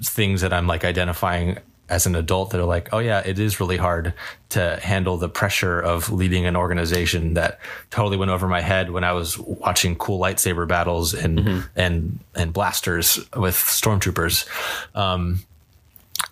things 0.03 0.41
that 0.41 0.53
I'm 0.53 0.67
like 0.67 0.83
identifying 0.83 1.57
as 1.89 2.05
an 2.05 2.15
adult 2.15 2.49
that 2.51 2.59
are 2.59 2.65
like, 2.65 2.89
oh 2.91 2.99
yeah, 2.99 3.21
it 3.25 3.39
is 3.39 3.59
really 3.59 3.77
hard 3.77 4.13
to 4.49 4.77
handle 4.81 5.17
the 5.17 5.29
pressure 5.29 5.79
of 5.79 6.11
leading 6.11 6.45
an 6.45 6.55
organization 6.55 7.35
that 7.35 7.59
totally 7.89 8.17
went 8.17 8.31
over 8.31 8.47
my 8.47 8.61
head 8.61 8.91
when 8.91 9.03
I 9.03 9.13
was 9.13 9.37
watching 9.39 9.95
cool 9.95 10.19
lightsaber 10.19 10.67
battles 10.67 11.13
and 11.13 11.39
mm-hmm. 11.39 11.59
and 11.75 12.19
and 12.35 12.51
blasters 12.51 13.17
with 13.35 13.55
stormtroopers. 13.55 14.47
Um, 14.95 15.39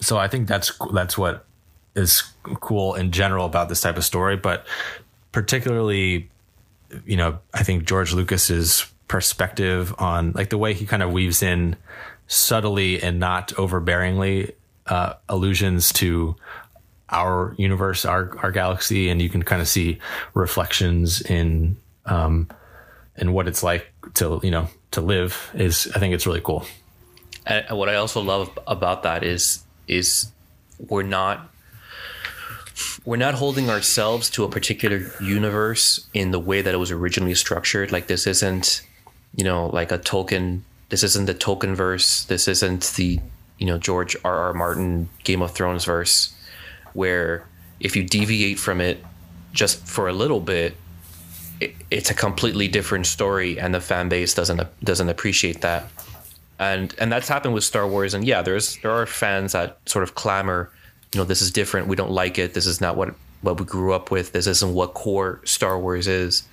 so 0.01 0.17
I 0.17 0.27
think 0.27 0.47
that's 0.47 0.77
that's 0.93 1.17
what 1.17 1.45
is 1.95 2.23
cool 2.59 2.95
in 2.95 3.11
general 3.11 3.45
about 3.45 3.69
this 3.69 3.79
type 3.79 3.97
of 3.97 4.03
story, 4.03 4.35
but 4.35 4.65
particularly, 5.31 6.29
you 7.05 7.17
know, 7.17 7.39
I 7.53 7.63
think 7.63 7.85
George 7.85 8.13
Lucas's 8.13 8.85
perspective 9.07 9.93
on 9.99 10.31
like 10.31 10.49
the 10.49 10.57
way 10.57 10.73
he 10.73 10.85
kind 10.85 11.03
of 11.03 11.11
weaves 11.11 11.43
in 11.43 11.75
subtly 12.27 13.01
and 13.01 13.19
not 13.19 13.49
overbearingly 13.49 14.53
uh, 14.87 15.13
allusions 15.29 15.91
to 15.93 16.35
our 17.09 17.53
universe, 17.57 18.05
our 18.05 18.37
our 18.39 18.51
galaxy, 18.51 19.09
and 19.09 19.21
you 19.21 19.29
can 19.29 19.43
kind 19.43 19.61
of 19.61 19.67
see 19.67 19.99
reflections 20.33 21.21
in 21.21 21.77
um, 22.05 22.49
in 23.15 23.33
what 23.33 23.47
it's 23.47 23.63
like 23.63 23.91
to 24.15 24.39
you 24.43 24.51
know 24.51 24.67
to 24.91 25.01
live. 25.01 25.51
Is 25.53 25.89
I 25.95 25.99
think 25.99 26.13
it's 26.13 26.25
really 26.25 26.41
cool. 26.41 26.65
And 27.45 27.77
what 27.77 27.89
I 27.89 27.95
also 27.95 28.21
love 28.21 28.57
about 28.65 29.03
that 29.03 29.23
is 29.23 29.63
is 29.87 30.31
we're 30.89 31.03
not 31.03 31.49
we're 33.05 33.17
not 33.17 33.36
holding 33.36 33.70
ourselves 33.70 34.29
to 34.32 34.44
a 34.44 34.50
particular 34.50 35.12
universe 35.22 36.08
in 36.13 36.32
the 36.32 36.39
way 36.39 36.62
that 36.62 36.74
it 36.74 36.77
was 36.77 36.91
originally 36.91 37.36
structured. 37.36 37.91
Like 37.91 38.08
this 38.08 38.27
isn't, 38.27 38.82
you 39.36 39.44
know, 39.44 39.67
like 39.67 39.91
a 39.91 40.00
Tolkien. 40.00 40.62
This 40.89 41.03
isn't 41.03 41.25
the 41.25 41.36
Tolkien 41.36 41.75
verse. 41.75 42.25
This 42.25 42.48
isn't 42.48 42.94
the 42.96 43.20
you 43.58 43.65
know 43.65 43.77
George 43.77 44.15
R. 44.24 44.36
R. 44.36 44.53
Martin 44.53 45.10
Game 45.24 45.41
of 45.41 45.51
Thrones 45.51 45.86
verse, 45.86 46.34
where 46.94 47.48
if 47.79 47.96
you 47.96 48.03
deviate 48.03 48.60
from 48.60 48.82
it 48.82 49.03
just 49.53 49.86
for 49.88 50.08
a 50.08 50.13
little 50.13 50.39
bit, 50.39 50.75
it, 51.60 51.75
it's 51.89 52.10
a 52.10 52.13
completely 52.13 52.67
different 52.67 53.05
story, 53.05 53.60
and 53.60 53.74
the 53.74 53.82
fan 53.82 54.10
base 54.10 54.34
doesn't 54.34 54.62
doesn't 54.84 55.10
appreciate 55.10 55.62
that. 55.62 55.89
And 56.60 56.94
and 57.00 57.12
that's 57.12 57.27
happened 57.27 57.53
with 57.53 57.63
Star 57.63 57.88
Wars. 57.88 58.13
And 58.13 58.25
yeah, 58.25 58.41
there's 58.41 58.77
there 58.77 58.91
are 58.91 59.05
fans 59.05 59.53
that 59.53 59.77
sort 59.86 60.03
of 60.03 60.15
clamor, 60.15 60.72
you 61.13 61.19
know, 61.19 61.24
this 61.24 61.41
is 61.41 61.51
different. 61.51 61.88
We 61.88 61.95
don't 61.95 62.12
like 62.12 62.38
it. 62.38 62.53
This 62.53 62.65
is 62.65 62.81
not 62.81 62.97
what 62.97 63.15
what 63.41 63.59
we 63.59 63.65
grew 63.65 63.93
up 63.93 64.12
with. 64.12 64.31
This 64.31 64.47
isn't 64.47 64.74
what 64.74 64.93
core 64.93 65.41
Star 65.45 65.79
Wars 65.79 66.07
is. 66.07 66.43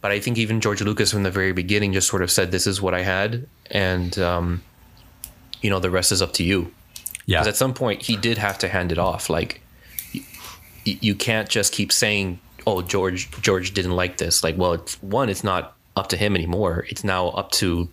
But 0.00 0.10
I 0.12 0.20
think 0.20 0.36
even 0.36 0.60
George 0.60 0.82
Lucas 0.82 1.10
from 1.10 1.22
the 1.22 1.30
very 1.30 1.52
beginning 1.52 1.92
just 1.92 2.08
sort 2.08 2.22
of 2.22 2.30
said, 2.30 2.50
"This 2.50 2.66
is 2.66 2.80
what 2.80 2.94
I 2.94 3.02
had," 3.02 3.46
and 3.70 4.16
um, 4.18 4.62
you 5.64 5.70
know 5.70 5.80
the 5.80 5.90
rest 5.90 6.12
is 6.12 6.20
up 6.20 6.34
to 6.34 6.44
you 6.44 6.70
yeah 7.24 7.38
because 7.38 7.48
at 7.48 7.56
some 7.56 7.72
point 7.72 8.02
he 8.02 8.16
did 8.16 8.36
have 8.36 8.58
to 8.58 8.68
hand 8.68 8.92
it 8.92 8.98
off 8.98 9.30
like 9.30 9.62
y- 10.14 10.22
you 10.84 11.14
can't 11.14 11.48
just 11.48 11.72
keep 11.72 11.90
saying 11.90 12.38
oh 12.66 12.82
george 12.82 13.30
george 13.40 13.72
didn't 13.72 13.96
like 13.96 14.18
this 14.18 14.44
like 14.44 14.58
well 14.58 14.74
it's, 14.74 15.02
one 15.02 15.30
it's 15.30 15.42
not 15.42 15.74
up 15.96 16.08
to 16.08 16.18
him 16.18 16.36
anymore 16.36 16.84
it's 16.90 17.02
now 17.02 17.28
up 17.28 17.50
to 17.50 17.88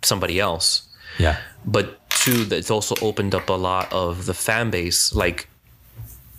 somebody 0.00 0.40
else 0.40 0.88
yeah 1.18 1.36
but 1.66 2.00
two 2.22 2.44
that 2.44 2.56
it's 2.56 2.70
also 2.70 2.94
opened 3.02 3.34
up 3.34 3.48
a 3.48 3.52
lot 3.52 3.92
of 3.92 4.26
the 4.26 4.34
fan 4.34 4.70
base 4.70 5.12
like 5.12 5.48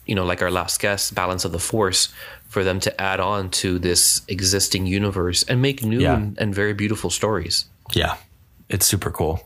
you 0.05 0.15
know 0.15 0.23
like 0.23 0.41
our 0.41 0.49
last 0.49 0.79
guest 0.79 1.13
balance 1.13 1.43
of 1.43 1.51
the 1.51 1.59
force 1.59 2.07
for 2.47 2.63
them 2.63 2.79
to 2.79 3.01
add 3.01 3.19
on 3.19 3.49
to 3.49 3.77
this 3.79 4.21
existing 4.29 4.85
universe 4.85 5.43
and 5.43 5.61
make 5.61 5.83
new 5.83 5.99
yeah. 5.99 6.15
and, 6.15 6.39
and 6.39 6.55
very 6.55 6.73
beautiful 6.73 7.09
stories 7.09 7.65
yeah 7.93 8.15
it's 8.69 8.85
super 8.85 9.11
cool 9.11 9.45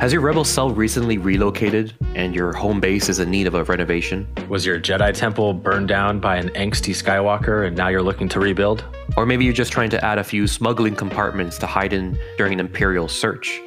has 0.00 0.12
your 0.12 0.20
Rebel 0.20 0.42
cell 0.42 0.70
recently 0.70 1.16
relocated 1.16 1.94
and 2.16 2.34
your 2.34 2.52
home 2.52 2.80
base 2.80 3.08
is 3.08 3.20
in 3.20 3.30
need 3.30 3.46
of 3.46 3.54
a 3.54 3.62
renovation? 3.62 4.26
Was 4.48 4.66
your 4.66 4.80
Jedi 4.80 5.14
temple 5.14 5.54
burned 5.54 5.86
down 5.86 6.18
by 6.18 6.38
an 6.38 6.48
angsty 6.56 6.92
Skywalker 6.92 7.68
and 7.68 7.76
now 7.76 7.86
you're 7.86 8.02
looking 8.02 8.28
to 8.30 8.40
rebuild? 8.40 8.84
Or 9.16 9.26
maybe 9.26 9.44
you're 9.44 9.54
just 9.54 9.70
trying 9.70 9.90
to 9.90 10.04
add 10.04 10.18
a 10.18 10.24
few 10.24 10.48
smuggling 10.48 10.96
compartments 10.96 11.56
to 11.58 11.68
hide 11.68 11.92
in 11.92 12.18
during 12.36 12.52
an 12.52 12.58
Imperial 12.58 13.06
search? 13.06 13.60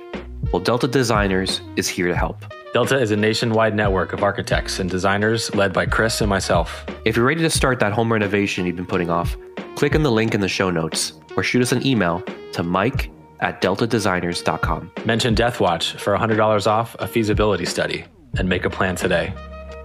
Well, 0.56 0.64
Delta 0.64 0.88
Designers 0.88 1.60
is 1.76 1.90
here 1.90 2.08
to 2.08 2.16
help. 2.16 2.46
Delta 2.72 2.98
is 2.98 3.12
a 3.12 3.18
nationwide 3.18 3.76
network 3.76 4.14
of 4.14 4.24
architects 4.24 4.80
and 4.80 4.90
designers 4.90 5.54
led 5.54 5.74
by 5.74 5.86
Chris 5.86 6.22
and 6.22 6.30
myself. 6.30 6.86
If 7.04 7.18
you're 7.18 7.26
ready 7.26 7.42
to 7.42 7.50
start 7.50 7.78
that 7.80 7.92
home 7.92 8.10
renovation 8.10 8.66
you've 8.66 8.78
been 8.78 8.86
putting 8.86 9.10
off, 9.10 9.36
click 9.76 9.96
on 9.96 10.04
the 10.04 10.12
link 10.14 10.34
in 10.34 10.40
the 10.40 10.48
show 10.48 10.70
notes 10.72 11.12
or 11.36 11.44
shoot 11.44 11.62
us 11.62 11.74
an 11.74 11.86
email 11.86 12.24
to 12.54 12.64
mike 12.64 13.12
at 13.42 13.62
deltadesigners.com. 13.62 14.92
Mention 15.04 15.36
Deathwatch 15.36 16.00
for 16.00 16.18
$100 16.18 16.68
off 16.68 16.96
a 17.00 17.06
feasibility 17.06 17.66
study 17.66 18.06
and 18.38 18.48
make 18.48 18.64
a 18.64 18.70
plan 18.70 18.96
today. 18.96 19.34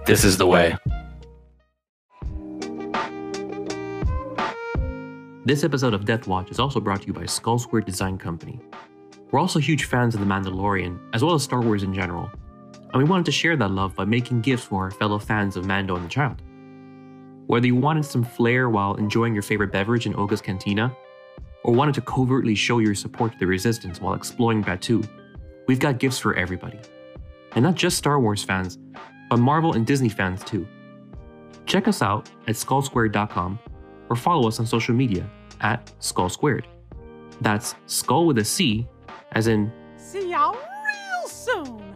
This, 0.05 0.21
this 0.21 0.23
is 0.23 0.37
the 0.37 0.47
way. 0.47 0.77
This 5.43 5.65
episode 5.65 5.93
of 5.93 6.05
Death 6.05 6.27
Watch 6.27 6.49
is 6.49 6.59
also 6.59 6.79
brought 6.79 7.01
to 7.01 7.07
you 7.07 7.13
by 7.13 7.25
Scull 7.25 7.59
Squared 7.59 7.83
Design 7.83 8.17
Company. 8.17 8.61
We're 9.31 9.39
also 9.39 9.59
huge 9.59 9.85
fans 9.85 10.13
of 10.13 10.19
The 10.19 10.25
Mandalorian, 10.25 10.99
as 11.13 11.23
well 11.23 11.35
as 11.35 11.43
Star 11.43 11.61
Wars 11.61 11.83
in 11.83 11.93
general, 11.93 12.29
and 12.93 13.01
we 13.01 13.07
wanted 13.07 13.25
to 13.27 13.31
share 13.31 13.55
that 13.55 13.71
love 13.71 13.95
by 13.95 14.03
making 14.03 14.41
gifts 14.41 14.65
for 14.65 14.83
our 14.83 14.91
fellow 14.91 15.17
fans 15.17 15.55
of 15.55 15.65
Mando 15.65 15.95
and 15.95 16.03
the 16.03 16.09
Child. 16.09 16.41
Whether 17.47 17.67
you 17.67 17.75
wanted 17.75 18.05
some 18.05 18.23
flair 18.23 18.69
while 18.69 18.95
enjoying 18.95 19.33
your 19.33 19.43
favorite 19.43 19.71
beverage 19.71 20.05
in 20.05 20.15
Oga's 20.15 20.41
Cantina, 20.41 20.93
or 21.63 21.73
wanted 21.73 21.95
to 21.95 22.01
covertly 22.01 22.55
show 22.55 22.79
your 22.79 22.95
support 22.95 23.31
to 23.31 23.39
the 23.39 23.47
Resistance 23.47 24.01
while 24.01 24.13
exploring 24.13 24.63
Batuu, 24.63 25.07
we've 25.67 25.79
got 25.79 25.99
gifts 25.99 26.19
for 26.19 26.33
everybody. 26.35 26.79
And 27.53 27.63
not 27.63 27.75
just 27.75 27.97
Star 27.97 28.19
Wars 28.19 28.43
fans, 28.43 28.77
but 29.29 29.37
Marvel 29.37 29.73
and 29.73 29.85
Disney 29.85 30.09
fans 30.09 30.43
too. 30.43 30.67
Check 31.65 31.87
us 31.87 32.01
out 32.01 32.29
at 32.47 32.55
scullsquared.com 32.55 33.59
or 34.09 34.15
follow 34.17 34.47
us 34.47 34.59
on 34.59 34.65
social 34.65 34.93
media 34.93 35.29
at 35.61 35.89
Scull 35.99 36.27
Squared. 36.27 36.67
That's 37.39 37.75
skull 37.85 38.25
with 38.25 38.37
a 38.39 38.45
C, 38.45 38.87
as 39.33 39.47
in 39.47 39.71
see 39.97 40.31
y'all 40.31 40.53
real 40.53 41.27
soon. 41.27 41.95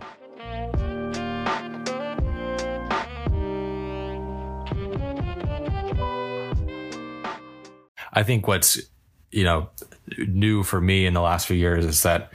I 8.13 8.23
think 8.23 8.47
what's 8.47 8.79
you 9.35 9.43
know, 9.43 9.69
new 10.17 10.63
for 10.63 10.79
me 10.79 11.05
in 11.05 11.13
the 11.13 11.21
last 11.21 11.45
few 11.45 11.57
years 11.57 11.85
is 11.85 12.01
that 12.03 12.31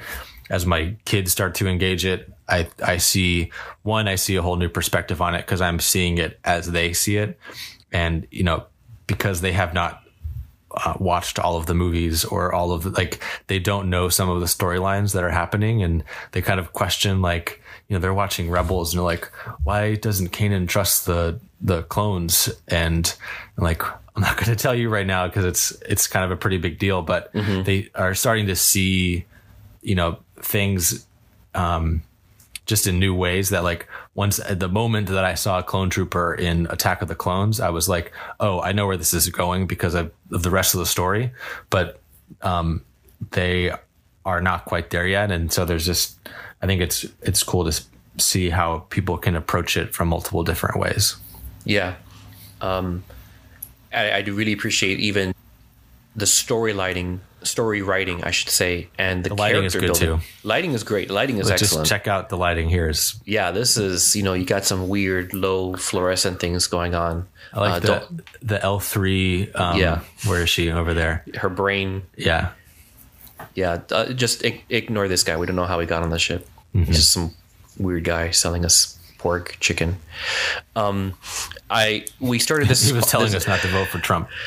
as 0.51 0.67
my 0.67 0.97
kids 1.07 1.33
start 1.33 1.55
to 1.57 1.67
engage 1.67 2.05
it, 2.05 2.31
I, 2.47 2.69
I 2.85 2.99
see 2.99 3.53
one, 3.83 4.07
I 4.07 4.17
see 4.17 4.37
a 4.37 4.43
whole 4.43 4.57
new 4.57 4.69
perspective 4.69 5.23
on 5.23 5.35
it 5.35 5.39
because 5.39 5.63
I'm 5.63 5.81
seeing 5.81 6.19
it 6.19 6.39
as 6.45 6.71
they 6.71 6.93
see 6.93 7.17
it. 7.17 7.39
And, 7.91 8.27
you 8.31 8.45
know, 8.45 8.67
because 9.07 9.41
they 9.41 9.53
have 9.53 9.73
not 9.73 10.03
uh, 10.73 10.95
watched 10.99 11.39
all 11.39 11.57
of 11.57 11.67
the 11.67 11.75
movies 11.75 12.25
or 12.25 12.53
all 12.53 12.73
of 12.73 12.83
the, 12.83 12.91
like, 12.91 13.23
they 13.47 13.59
don't 13.59 13.91
know 13.91 14.09
some 14.09 14.29
of 14.29 14.41
the 14.41 14.47
storylines 14.47 15.13
that 15.15 15.25
are 15.25 15.31
happening 15.31 15.83
and 15.83 16.05
they 16.33 16.43
kind 16.43 16.61
of 16.61 16.73
question, 16.73 17.23
like, 17.23 17.61
you 17.89 17.95
know, 17.95 18.01
they're 18.01 18.15
watching 18.15 18.51
Rebels 18.51 18.93
and 18.93 18.99
they're 18.99 19.05
like, 19.05 19.31
why 19.65 19.97
doesn't 19.97 20.31
Kanan 20.33 20.69
trust 20.69 21.07
the, 21.07 21.41
the 21.61 21.83
clones? 21.83 22.49
And, 22.69 23.13
and 23.57 23.65
like, 23.65 23.83
I'm 24.15 24.23
not 24.23 24.37
going 24.45 24.47
to 24.47 24.57
tell 24.57 24.75
you 24.75 24.89
right 24.89 25.07
now 25.07 25.27
because 25.27 25.45
it's 25.45 25.73
it's 25.89 26.07
kind 26.07 26.25
of 26.25 26.31
a 26.31 26.37
pretty 26.37 26.59
big 26.59 26.79
deal, 26.79 27.03
but 27.03 27.33
mm-hmm. 27.33 27.63
they 27.63 27.91
are 27.95 28.15
starting 28.15 28.47
to 28.47 28.57
see, 28.57 29.25
you 29.83 29.95
know, 29.95 30.19
things 30.37 31.07
um, 31.55 32.03
just 32.71 32.87
in 32.87 32.99
new 32.99 33.15
ways 33.15 33.51
that 33.51 33.65
like 33.65 33.87
once 34.15 34.39
at 34.39 34.61
the 34.61 34.69
moment 34.69 35.09
that 35.09 35.25
I 35.25 35.35
saw 35.35 35.59
a 35.59 35.63
clone 35.63 35.91
trooper 35.91 36.33
in 36.33 36.69
Attack 36.71 37.03
of 37.03 37.09
the 37.09 37.17
Clones, 37.17 37.61
I 37.61 37.69
was 37.69 37.89
like, 37.89 38.13
oh, 38.39 38.61
I 38.63 38.71
know 38.73 38.87
where 38.87 38.97
this 38.97 39.13
is 39.13 39.29
going 39.29 39.67
because 39.67 39.95
of, 39.95 40.13
of 40.33 40.45
the 40.45 40.51
rest 40.51 40.73
of 40.73 40.79
the 40.79 40.87
story, 40.87 41.33
but 41.69 42.01
um, 42.43 42.83
they 43.33 43.73
are 44.25 44.41
not 44.41 44.65
quite 44.67 44.91
there 44.91 45.07
yet, 45.07 45.33
and 45.33 45.53
so 45.53 45.65
there's 45.65 45.85
just 45.85 46.17
I 46.63 46.67
think 46.67 46.81
it's 46.81 47.05
it's 47.23 47.43
cool 47.43 47.71
to 47.71 47.83
see 48.19 48.51
how 48.51 48.87
people 48.91 49.19
can 49.19 49.35
approach 49.35 49.77
it 49.77 49.93
from 49.95 50.09
multiple 50.09 50.45
different 50.45 50.79
ways. 50.79 51.17
Yeah. 51.65 51.97
Um, 52.61 53.03
I, 53.93 54.13
I 54.13 54.23
do 54.23 54.33
really 54.35 54.53
appreciate 54.53 55.01
even 55.01 55.35
the 56.15 56.27
story 56.27 56.73
lighting, 56.73 57.21
story 57.43 57.83
writing, 57.83 58.25
I 58.25 58.31
should 58.31 58.49
say, 58.49 58.89
and 58.99 59.25
the, 59.25 59.31
the 59.31 59.35
lighting 59.35 59.65
is 59.65 59.75
good 59.75 59.83
building. 59.83 60.19
too. 60.19 60.25
Lighting 60.43 60.73
is 60.73 60.85
great. 60.85 61.11
Lighting 61.11 61.39
is 61.39 61.49
Let's 61.49 61.63
excellent. 61.63 61.87
Just 61.87 61.91
check 61.91 62.09
out 62.09 62.29
the 62.29 62.37
lighting 62.37 62.69
here. 62.69 62.89
Is 62.89 63.21
yeah, 63.25 63.51
this 63.51 63.77
is 63.77 64.15
you 64.17 64.23
know 64.23 64.35
you 64.35 64.45
got 64.45 64.65
some 64.65 64.89
weird 64.89 65.35
low 65.35 65.75
fluorescent 65.75 66.41
things 66.41 66.67
going 66.67 66.95
on. 66.95 67.27
I 67.53 67.61
like 67.61 67.85
uh, 67.85 67.87
the 67.87 68.23
the 68.43 68.63
L 68.63 68.81
three. 68.81 69.51
Um, 69.53 69.79
yeah, 69.79 70.01
where 70.27 70.43
is 70.43 70.51
she 70.51 70.71
over 70.71 70.95
there? 70.95 71.25
Her 71.35 71.49
brain. 71.49 72.03
Yeah, 72.17 72.53
yeah. 73.55 73.81
Uh, 73.91 74.13
just 74.13 74.45
ignore 74.45 75.09
this 75.09 75.23
guy. 75.23 75.37
We 75.37 75.47
don't 75.47 75.57
know 75.57 75.67
how 75.67 75.81
he 75.81 75.87
got 75.87 76.03
on 76.03 76.11
the 76.11 76.19
ship. 76.19 76.47
Mm-hmm. 76.75 76.85
He's 76.85 76.97
just 76.97 77.13
some 77.13 77.35
weird 77.79 78.05
guy 78.05 78.31
selling 78.31 78.65
us 78.65 78.99
pork, 79.21 79.57
chicken. 79.61 79.97
Um, 80.75 81.15
I 81.69 82.07
we 82.19 82.39
started 82.39 82.69
this. 82.69 82.85
he 82.87 82.93
was 82.93 83.07
telling 83.11 83.33
this, 83.33 83.45
us 83.45 83.49
not 83.49 83.61
to 83.61 83.69
vote 83.69 83.89
for 83.89 83.99
Trump. 83.99 84.29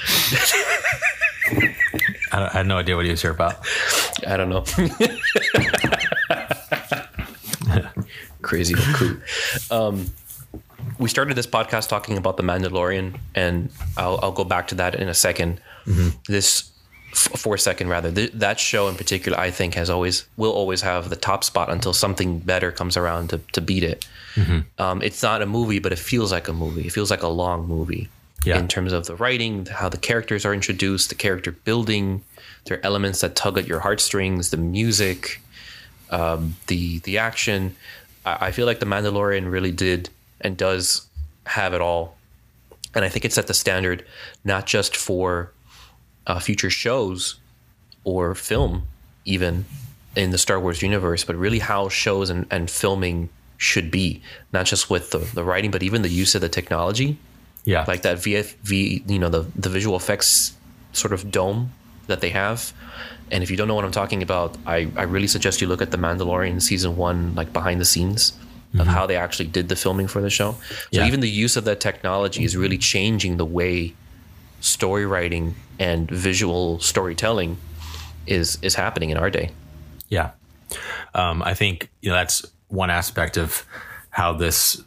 I, 2.43 2.57
had 2.57 2.67
no 2.67 2.77
idea 2.77 2.95
what 2.95 3.05
he 3.05 3.11
was 3.11 3.21
here 3.21 3.31
about. 3.31 3.55
I 4.27 4.37
don't 4.37 4.49
know. 4.49 4.63
Crazy 8.41 8.73
coup. 8.75 9.21
Um, 9.71 10.07
we 10.99 11.09
started 11.09 11.35
this 11.35 11.47
podcast 11.47 11.89
talking 11.89 12.17
about 12.17 12.37
the 12.37 12.43
Mandalorian, 12.43 13.17
and 13.35 13.69
I'll, 13.97 14.19
I'll 14.21 14.31
go 14.31 14.43
back 14.43 14.67
to 14.69 14.75
that 14.75 14.95
in 14.95 15.07
a 15.07 15.11
2nd 15.11 15.57
This 16.27 16.71
f- 17.11 17.39
for 17.39 17.55
a 17.55 17.59
second 17.59 17.89
rather. 17.89 18.11
Th- 18.11 18.31
that 18.33 18.59
show 18.59 18.87
in 18.89 18.95
particular, 18.95 19.39
I 19.39 19.49
think, 19.51 19.75
has 19.75 19.89
always 19.89 20.25
will 20.37 20.51
always 20.51 20.81
have 20.81 21.09
the 21.09 21.15
top 21.15 21.43
spot 21.43 21.69
until 21.69 21.93
something 21.93 22.39
better 22.39 22.71
comes 22.71 22.97
around 22.97 23.29
to 23.31 23.39
to 23.53 23.61
beat 23.61 23.83
it. 23.83 24.05
Um, 24.77 25.01
it's 25.01 25.23
not 25.23 25.41
a 25.41 25.45
movie, 25.45 25.79
but 25.79 25.91
it 25.91 25.99
feels 25.99 26.31
like 26.31 26.47
a 26.47 26.53
movie. 26.53 26.87
It 26.87 26.91
feels 26.91 27.09
like 27.11 27.23
a 27.23 27.27
long 27.27 27.67
movie 27.67 28.09
Yeah. 28.45 28.59
in 28.59 28.67
terms 28.67 28.91
of 28.91 29.05
the 29.05 29.15
writing, 29.15 29.65
how 29.67 29.89
the 29.89 29.97
characters 29.97 30.45
are 30.45 30.53
introduced, 30.53 31.09
the 31.09 31.15
character 31.15 31.51
building. 31.51 32.23
There 32.65 32.77
are 32.77 32.85
elements 32.85 33.21
that 33.21 33.35
tug 33.35 33.57
at 33.57 33.67
your 33.67 33.79
heartstrings, 33.79 34.51
the 34.51 34.57
music, 34.57 35.41
um, 36.09 36.55
the 36.67 36.99
the 36.99 37.17
action. 37.17 37.75
I, 38.25 38.47
I 38.47 38.51
feel 38.51 38.65
like 38.65 38.79
the 38.79 38.85
Mandalorian 38.85 39.49
really 39.49 39.71
did 39.71 40.09
and 40.41 40.57
does 40.57 41.07
have 41.45 41.73
it 41.73 41.81
all, 41.81 42.15
and 42.93 43.05
I 43.05 43.09
think 43.09 43.25
it 43.25 43.33
set 43.33 43.47
the 43.47 43.53
standard 43.53 44.05
not 44.43 44.65
just 44.65 44.95
for 44.95 45.51
uh, 46.27 46.39
future 46.39 46.69
shows 46.69 47.35
or 48.03 48.35
film, 48.35 48.83
even 49.25 49.65
in 50.15 50.31
the 50.31 50.37
Star 50.37 50.59
Wars 50.59 50.81
universe, 50.81 51.23
but 51.23 51.35
really 51.35 51.59
how 51.59 51.89
shows 51.89 52.29
and, 52.29 52.45
and 52.51 52.69
filming 52.69 53.29
should 53.57 53.89
be, 53.89 54.21
not 54.51 54.65
just 54.65 54.89
with 54.89 55.11
the, 55.11 55.19
the 55.19 55.43
writing, 55.43 55.71
but 55.71 55.81
even 55.81 56.01
the 56.01 56.09
use 56.09 56.35
of 56.35 56.41
the 56.41 56.49
technology, 56.49 57.17
Yeah. 57.65 57.85
like 57.87 58.01
that 58.03 58.17
VF, 58.17 58.55
V, 58.63 59.03
you 59.07 59.19
know, 59.19 59.29
the, 59.29 59.45
the 59.55 59.69
visual 59.69 59.95
effects 59.95 60.53
sort 60.91 61.13
of 61.13 61.31
dome 61.31 61.71
that 62.07 62.19
they 62.21 62.29
have. 62.29 62.73
And 63.31 63.41
if 63.43 63.49
you 63.49 63.55
don't 63.57 63.67
know 63.67 63.75
what 63.75 63.85
I'm 63.85 63.91
talking 63.91 64.21
about, 64.21 64.57
I, 64.65 64.91
I 64.95 65.03
really 65.03 65.27
suggest 65.27 65.61
you 65.61 65.67
look 65.67 65.81
at 65.81 65.91
the 65.91 65.97
Mandalorian 65.97 66.61
season 66.61 66.97
one, 66.97 67.33
like 67.35 67.53
behind 67.53 67.79
the 67.79 67.85
scenes 67.85 68.33
of 68.79 68.87
how 68.87 69.05
they 69.05 69.15
actually 69.15 69.47
did 69.47 69.69
the 69.69 69.75
filming 69.75 70.07
for 70.07 70.19
the 70.21 70.29
show. 70.31 70.53
So 70.53 70.75
Yeah. 70.91 71.05
even 71.07 71.19
the 71.19 71.29
use 71.29 71.55
of 71.57 71.63
that 71.65 71.79
technology 71.79 72.43
is 72.43 72.57
really 72.57 72.77
changing 72.79 73.37
the 73.37 73.45
way 73.45 73.93
story 74.61 75.05
writing 75.05 75.55
and 75.79 76.09
visual 76.09 76.79
storytelling 76.79 77.57
is 78.25 78.57
is 78.61 78.73
happening 78.75 79.09
in 79.11 79.17
our 79.17 79.29
day. 79.29 79.51
Yeah. 80.09 80.31
Um, 81.13 81.43
I 81.43 81.53
think 81.53 81.89
you 82.01 82.09
know 82.09 82.15
that's 82.15 82.45
one 82.69 82.89
aspect 82.89 83.37
of 83.37 83.63
how 84.09 84.33
this 84.33 84.81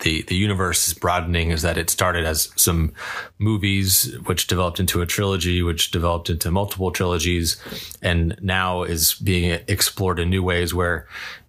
the 0.00 0.22
the 0.22 0.34
universe 0.36 0.88
is 0.88 0.94
broadening 0.94 1.50
is 1.50 1.62
that 1.62 1.76
it 1.76 1.90
started 1.90 2.24
as 2.24 2.50
some 2.56 2.92
movies 3.38 4.16
which 4.26 4.46
developed 4.46 4.80
into 4.80 5.00
a 5.02 5.06
trilogy 5.06 5.62
which 5.62 5.90
developed 5.90 6.30
into 6.30 6.50
multiple 6.50 6.90
trilogies 6.90 7.56
and 8.02 8.36
now 8.40 8.82
is 8.82 9.14
being 9.14 9.60
explored 9.68 10.18
in 10.18 10.30
new 10.30 10.42
ways 10.42 10.72
where 10.74 11.06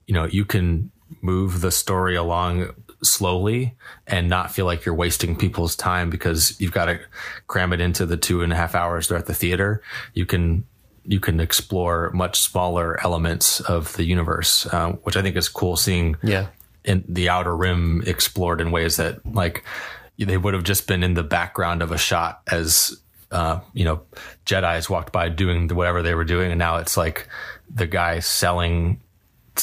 you 0.08 0.14
know 0.14 0.26
you 0.26 0.46
can 0.46 0.92
move 1.22 1.62
the 1.62 1.72
story 1.72 2.16
along 2.16 2.74
slowly 3.04 3.76
and 4.08 4.30
not 4.30 4.52
feel 4.52 4.66
like 4.66 4.86
you're 4.86 4.96
wasting 4.96 5.36
people's 5.36 5.76
time 5.76 6.10
because 6.10 6.60
you've 6.62 6.72
got 6.72 6.86
to 6.86 7.00
cram 7.48 7.74
it 7.74 7.82
into 7.82 8.06
the 8.06 8.18
two 8.18 8.44
and 8.44 8.54
a 8.54 8.56
half 8.56 8.76
hours 8.76 9.08
they're 9.08 9.18
at 9.18 9.26
the 9.26 9.34
theater 9.34 9.82
you 10.14 10.26
can 10.26 10.64
you 11.04 11.20
can 11.20 11.40
explore 11.40 12.12
much 12.14 12.40
smaller 12.40 13.02
elements 13.04 13.60
of 13.62 13.94
the 13.98 14.04
universe 14.04 14.68
uh, 14.68 14.92
which 15.04 15.18
i 15.18 15.22
think 15.22 15.36
is 15.36 15.50
cool 15.50 15.76
seeing 15.76 16.16
Yeah. 16.22 16.48
In 16.84 17.04
the 17.08 17.30
outer 17.30 17.56
rim 17.56 18.04
explored 18.06 18.60
in 18.62 18.72
ways 18.72 18.98
that 18.98 19.26
like 19.26 19.64
they 20.18 20.38
would 20.38 20.54
have 20.54 20.64
just 20.64 20.88
been 20.88 21.04
in 21.04 21.14
the 21.16 21.24
background 21.24 21.82
of 21.82 21.92
a 21.92 21.98
shot 21.98 22.42
as 22.52 22.96
uh, 23.32 23.60
you 23.74 23.86
know 23.86 24.02
Jedi's 24.46 24.90
walked 24.90 25.12
by 25.14 25.30
doing 25.30 25.68
whatever 25.70 26.02
they 26.02 26.14
were 26.16 26.26
doing, 26.26 26.52
and 26.52 26.60
now 26.60 26.78
it's 26.78 26.98
like 26.98 27.28
the 27.74 27.88
guy 27.88 28.20
selling 28.20 29.00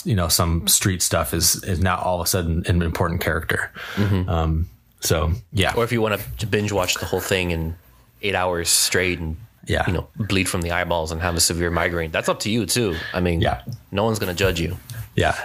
you 0.04 0.14
know 0.14 0.28
some 0.28 0.66
street 0.68 1.02
stuff 1.02 1.32
is 1.34 1.62
is 1.64 1.80
now 1.80 1.96
all 1.98 2.20
of 2.20 2.24
a 2.26 2.28
sudden 2.28 2.62
an 2.66 2.82
important 2.82 3.20
character. 3.20 3.70
Um, 3.96 4.68
so 5.00 5.32
yeah, 5.52 5.74
Or 5.76 5.84
if 5.84 5.92
you 5.92 6.00
want 6.02 6.20
to 6.38 6.46
binge 6.46 6.72
watch 6.72 6.94
the 6.94 7.06
whole 7.06 7.20
thing 7.20 7.50
in 7.52 7.76
eight 8.22 8.34
hours 8.34 8.68
straight 8.68 9.18
and 9.20 9.36
Yeah. 9.66 9.84
you 9.86 9.92
know 9.92 10.08
bleed 10.16 10.48
from 10.48 10.62
the 10.62 10.72
eyeballs 10.72 11.12
and 11.12 11.20
have 11.20 11.36
a 11.36 11.40
severe 11.40 11.70
migraine, 11.70 12.10
that's 12.10 12.28
up 12.28 12.40
to 12.40 12.50
you 12.50 12.66
too. 12.66 12.96
I 13.14 13.20
mean, 13.20 13.40
Yeah. 13.40 13.62
no 13.92 14.04
one's 14.04 14.18
gonna 14.18 14.34
judge 14.34 14.60
you. 14.60 14.76
Yeah. 15.14 15.36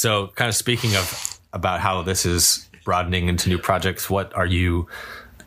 So, 0.00 0.28
kind 0.28 0.48
of 0.48 0.54
speaking 0.54 0.96
of 0.96 1.38
about 1.52 1.80
how 1.80 2.00
this 2.00 2.24
is 2.24 2.70
broadening 2.86 3.28
into 3.28 3.50
new 3.50 3.58
projects, 3.58 4.08
what 4.08 4.34
are 4.34 4.46
you 4.46 4.88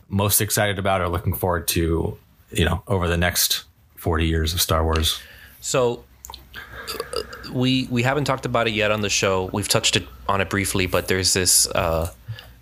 most 0.08 0.40
excited 0.40 0.78
about 0.78 1.00
or 1.00 1.08
looking 1.08 1.34
forward 1.34 1.66
to, 1.74 2.16
you 2.52 2.64
know, 2.64 2.80
over 2.86 3.08
the 3.08 3.16
next 3.16 3.64
40 3.96 4.28
years 4.28 4.54
of 4.54 4.60
Star 4.60 4.84
Wars? 4.84 5.20
So 5.60 6.04
uh, 6.94 7.22
we 7.52 7.88
we 7.90 8.04
haven't 8.04 8.26
talked 8.26 8.46
about 8.46 8.68
it 8.68 8.74
yet 8.74 8.92
on 8.92 9.00
the 9.00 9.10
show. 9.10 9.50
We've 9.52 9.66
touched 9.66 9.96
it 9.96 10.06
on 10.28 10.40
it 10.40 10.50
briefly, 10.50 10.86
but 10.86 11.08
there's 11.08 11.32
this 11.32 11.66
uh, 11.70 12.12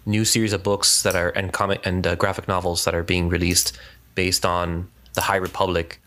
new 0.07 0.25
series 0.25 0.55
of 0.55 0.63
books 0.63 1.03
that 1.03 1.15
are 1.15 1.29
and 1.29 1.53
comic 1.53 1.85
and 1.85 2.07
uh, 2.07 2.15
graphic 2.15 2.49
novels 2.49 2.87
that 2.87 2.95
are 2.95 3.05
being 3.05 3.29
released 3.29 3.77
based 4.15 4.47
on 4.47 4.89
the 5.13 5.21
High 5.21 5.37
Republic, 5.37 6.01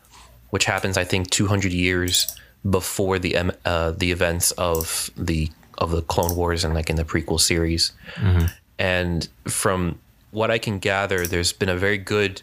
which 0.49 0.65
happens 0.65 0.97
I 0.97 1.03
think 1.03 1.29
200 1.29 1.71
years 1.71 2.25
before 2.67 3.19
the 3.19 3.53
uh, 3.65 3.91
the 3.91 4.11
events 4.11 4.49
of 4.53 5.11
the 5.15 5.51
of 5.77 5.91
the 5.91 6.01
Clone 6.01 6.35
Wars 6.35 6.63
and 6.63 6.73
like 6.73 6.89
in 6.89 6.95
the 6.95 7.03
prequel 7.05 7.39
series. 7.39 7.91
And 8.77 9.27
from 9.45 9.99
what 10.31 10.51
I 10.51 10.57
can 10.57 10.79
gather, 10.79 11.25
there's 11.25 11.53
been 11.53 11.69
a 11.69 11.77
very 11.77 11.97
good 11.97 12.41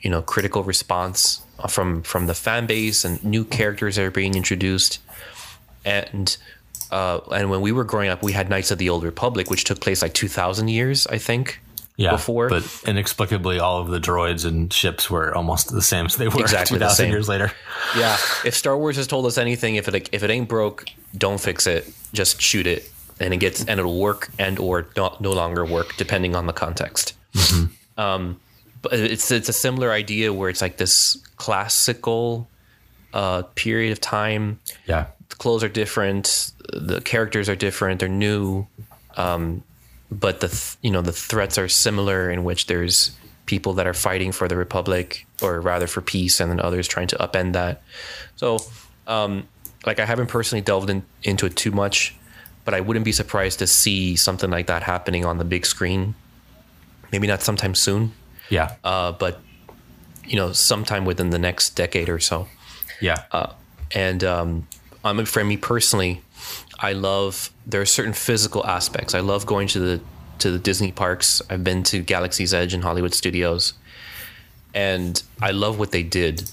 you 0.00 0.10
know 0.10 0.22
critical 0.22 0.62
response 0.64 1.42
from 1.68 2.02
from 2.02 2.26
the 2.26 2.34
fan 2.34 2.66
base 2.66 3.04
and 3.04 3.22
new 3.22 3.44
characters 3.44 3.96
that 3.96 4.04
are 4.04 4.10
being 4.10 4.34
introduced 4.34 4.98
and 5.84 6.36
uh, 6.90 7.20
and 7.32 7.50
when 7.50 7.60
we 7.60 7.70
were 7.70 7.84
growing 7.84 8.08
up 8.08 8.22
we 8.22 8.32
had 8.32 8.48
knights 8.48 8.70
of 8.70 8.78
the 8.78 8.88
old 8.88 9.04
republic 9.04 9.50
which 9.50 9.64
took 9.64 9.78
place 9.80 10.00
like 10.00 10.14
2000 10.14 10.68
years 10.68 11.06
i 11.08 11.18
think 11.18 11.60
Yeah. 11.96 12.12
before 12.12 12.48
But 12.48 12.64
inexplicably, 12.86 13.58
all 13.60 13.78
of 13.82 13.88
the 13.88 14.00
droids 14.00 14.46
and 14.46 14.72
ships 14.72 15.10
were 15.10 15.34
almost 15.34 15.70
the 15.70 15.82
same 15.82 16.06
as 16.06 16.16
they 16.16 16.28
were 16.28 16.40
Exactly 16.40 16.78
the 16.78 16.86
2,000 16.86 17.10
years 17.10 17.28
later. 17.28 17.52
yeah 17.94 18.14
if 18.44 18.54
star 18.54 18.78
wars 18.78 18.96
has 18.96 19.06
told 19.06 19.26
us 19.26 19.36
anything 19.36 19.74
if 19.76 19.86
it 19.86 20.08
if 20.12 20.22
it 20.22 20.30
ain't 20.30 20.48
broke 20.48 20.86
don't 21.16 21.40
fix 21.40 21.66
it 21.66 21.92
just 22.12 22.40
shoot 22.40 22.66
it 22.66 22.90
and 23.20 23.32
it 23.34 23.38
gets 23.38 23.60
and 23.64 23.78
it'll 23.80 23.98
work 24.00 24.30
and 24.38 24.58
or 24.58 24.86
not, 24.96 25.20
no 25.20 25.32
longer 25.32 25.64
work 25.64 25.94
depending 25.96 26.34
on 26.34 26.46
the 26.46 26.52
context 26.52 27.14
um 27.98 28.40
but 28.82 28.92
it's 28.94 29.30
it's 29.30 29.48
a 29.48 29.52
similar 29.52 29.90
idea 29.92 30.32
where 30.32 30.48
it's 30.48 30.62
like 30.62 30.76
this 30.78 31.16
classical 31.36 32.48
uh 33.12 33.42
period 33.54 33.92
of 33.92 34.00
time 34.00 34.58
Yeah. 34.86 35.06
the 35.28 35.36
clothes 35.36 35.62
are 35.64 35.68
different, 35.68 36.52
the 36.72 37.00
characters 37.00 37.48
are 37.48 37.56
different, 37.56 38.00
they're 38.00 38.08
new, 38.08 38.66
um, 39.16 39.62
but 40.10 40.40
the 40.40 40.48
th- 40.48 40.76
you 40.82 40.90
know 40.90 41.02
the 41.02 41.12
threats 41.12 41.58
are 41.58 41.68
similar 41.68 42.30
in 42.30 42.42
which 42.44 42.66
there's 42.66 43.10
people 43.46 43.72
that 43.74 43.86
are 43.86 43.94
fighting 43.94 44.32
for 44.32 44.46
the 44.48 44.56
republic 44.56 45.26
or 45.42 45.60
rather 45.60 45.86
for 45.86 46.00
peace, 46.00 46.40
and 46.40 46.50
then 46.50 46.60
others 46.60 46.86
trying 46.88 47.08
to 47.08 47.16
upend 47.18 47.52
that. 47.54 47.82
So, 48.36 48.58
um, 49.06 49.48
like 49.86 49.98
I 49.98 50.04
haven't 50.06 50.26
personally 50.28 50.62
delved 50.62 50.90
in, 50.90 51.02
into 51.22 51.46
it 51.46 51.56
too 51.56 51.70
much, 51.70 52.14
but 52.64 52.74
I 52.74 52.80
wouldn't 52.80 53.04
be 53.04 53.12
surprised 53.12 53.58
to 53.60 53.66
see 53.66 54.16
something 54.16 54.50
like 54.50 54.66
that 54.66 54.82
happening 54.82 55.24
on 55.24 55.38
the 55.38 55.44
big 55.44 55.64
screen. 55.66 56.14
Maybe 57.12 57.26
not 57.26 57.42
sometime 57.42 57.74
soon, 57.74 58.12
Yeah. 58.50 58.74
uh, 58.84 59.12
but 59.12 59.40
you 60.24 60.36
know, 60.36 60.52
sometime 60.52 61.04
within 61.04 61.30
the 61.30 61.38
next 61.38 61.70
decade 61.70 62.08
or 62.08 62.20
so 62.20 62.46
yeah. 63.00 63.24
and 63.92 64.22
um, 64.22 64.66
I 65.04 65.12
mean, 65.12 65.26
for 65.26 65.42
me 65.44 65.56
personally, 65.56 66.22
I 66.78 66.92
love 66.92 67.50
there 67.66 67.80
are 67.80 67.86
certain 67.86 68.12
physical 68.12 68.64
aspects. 68.66 69.14
I 69.14 69.20
love 69.20 69.46
going 69.46 69.66
to 69.68 69.80
the 69.80 70.00
to 70.38 70.50
the 70.50 70.58
Disney 70.58 70.92
parks. 70.92 71.42
I've 71.50 71.64
been 71.64 71.82
to 71.84 72.00
Galaxy's 72.02 72.54
Edge 72.54 72.74
and 72.74 72.82
Hollywood 72.84 73.12
Studios, 73.14 73.74
and 74.74 75.22
I 75.42 75.50
love 75.50 75.78
what 75.78 75.90
they 75.92 76.02
did 76.02 76.50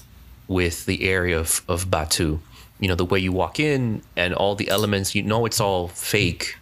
with 0.48 0.86
the 0.86 1.08
area 1.08 1.38
of 1.38 1.62
of 1.68 1.86
Batuu. 1.86 2.40
You 2.80 2.88
know, 2.88 2.94
the 2.94 3.04
way 3.04 3.18
you 3.18 3.32
walk 3.32 3.58
in 3.58 4.02
and 4.16 4.34
all 4.34 4.54
the 4.54 4.68
elements. 4.68 5.14
You 5.14 5.22
know, 5.22 5.46
it's 5.46 5.60
all 5.60 5.88
fake, 5.88 6.56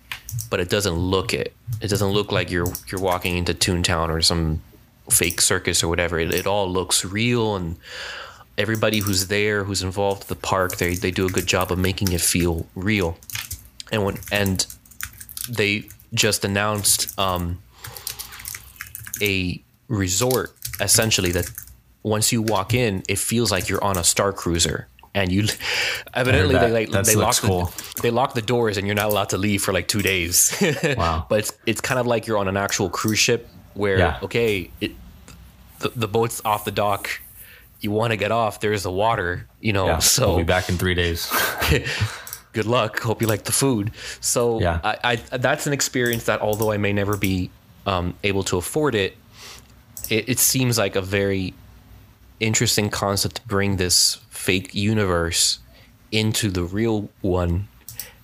but 0.51 0.61
it 0.61 0.71
doesn't 0.71 0.95
look 0.95 1.35
it. 1.35 1.55
It 1.81 1.89
doesn't 1.89 2.09
look 2.09 2.33
like 2.33 2.51
you're 2.51 2.73
you're 2.89 3.01
walking 3.01 3.37
into 3.37 3.55
Toontown 3.55 4.09
or 4.09 4.21
some 4.23 4.63
fake 5.11 5.41
circus 5.41 5.83
or 5.83 5.89
whatever. 5.89 6.19
It, 6.19 6.35
it 6.35 6.47
all 6.47 6.69
looks 6.71 7.05
real 7.05 7.57
and 7.57 7.77
everybody 8.59 8.99
who's 8.99 9.29
there, 9.29 9.65
who's 9.65 9.83
involved 9.83 10.21
with 10.21 10.29
the 10.29 10.47
park, 10.47 10.77
they 10.77 10.95
they 10.95 11.11
do 11.11 11.27
a 11.27 11.31
good 11.31 11.47
job 11.47 11.71
of 11.71 11.79
making 11.79 12.13
it 12.13 12.21
feel 12.21 12.67
real. 12.75 13.19
And 13.93 14.05
when 14.05 14.19
and 14.33 14.67
they 15.49 15.89
just 16.15 16.45
announced 16.45 17.19
um, 17.19 17.63
a 19.21 19.63
resort 19.89 20.55
essentially 20.81 21.33
that 21.33 21.51
once 22.03 22.33
you 22.33 22.41
walk 22.43 22.73
in, 22.75 23.03
it 23.09 23.19
feels 23.19 23.51
like 23.51 23.69
you're 23.69 23.83
on 23.83 23.99
a 23.99 24.05
star 24.05 24.33
cruiser. 24.33 24.89
And 25.17 25.33
you, 25.33 25.47
evidently, 26.15 26.55
they 26.57 26.71
like 26.71 26.91
they 27.07 27.15
lock 27.17 27.37
cool. 27.41 27.65
the, 27.65 28.03
they 28.03 28.11
lock 28.11 28.35
the 28.35 28.43
doors, 28.43 28.77
and 28.77 28.87
you're 28.87 28.95
not 28.95 29.07
allowed 29.07 29.31
to 29.31 29.39
leave 29.39 29.63
for 29.63 29.73
like 29.73 29.89
two 29.89 30.03
days. 30.03 30.55
Wow. 30.97 31.25
but 31.29 31.39
it's 31.41 31.53
it's 31.65 31.81
kind 31.81 31.99
of 31.99 32.07
like 32.07 32.27
you're 32.27 32.37
on 32.39 32.49
an 32.49 32.57
actual 32.57 32.91
cruise 32.91 33.19
ship 33.19 33.49
where 33.75 33.97
Yeah. 33.99 34.19
okay, 34.23 34.71
it, 34.81 34.93
the 35.79 35.89
the 35.97 36.07
boat's 36.09 36.43
off 36.45 36.65
the 36.67 36.71
dock, 36.71 37.09
you 37.81 37.91
want 37.91 38.11
to 38.11 38.17
get 38.19 38.31
off. 38.31 38.61
There's 38.61 38.83
the 38.83 38.91
water, 38.93 39.47
you 39.61 39.73
know. 39.73 39.87
yeah. 39.87 39.99
So 40.01 40.29
we'll 40.29 40.37
be 40.39 40.43
back 40.45 40.69
in 40.69 40.77
three 40.77 40.95
days. 40.95 41.33
good 42.53 42.67
luck. 42.67 43.01
Hope 43.01 43.23
you 43.23 43.27
like 43.29 43.45
the 43.45 43.53
food. 43.53 43.93
So 44.21 44.61
Yeah. 44.61 44.81
I, 44.85 44.97
I 45.03 45.17
that's 45.39 45.67
an 45.67 45.73
experience 45.73 46.25
that 46.25 46.41
although 46.43 46.73
I 46.73 46.77
may 46.77 46.93
never 46.93 47.17
be 47.17 47.51
um, 47.87 48.15
able 48.23 48.43
to 48.45 48.59
afford 48.59 48.95
it, 48.95 49.17
it, 50.11 50.29
it 50.29 50.39
seems 50.39 50.77
like 50.79 50.95
a 50.97 51.03
very 51.03 51.55
interesting 52.39 52.91
concept 52.91 53.37
to 53.37 53.43
bring 53.49 53.77
this 53.77 54.19
fake 54.47 54.75
universe 54.75 55.59
into 56.13 56.51
the 56.51 56.63
real 56.63 57.11
one 57.21 57.67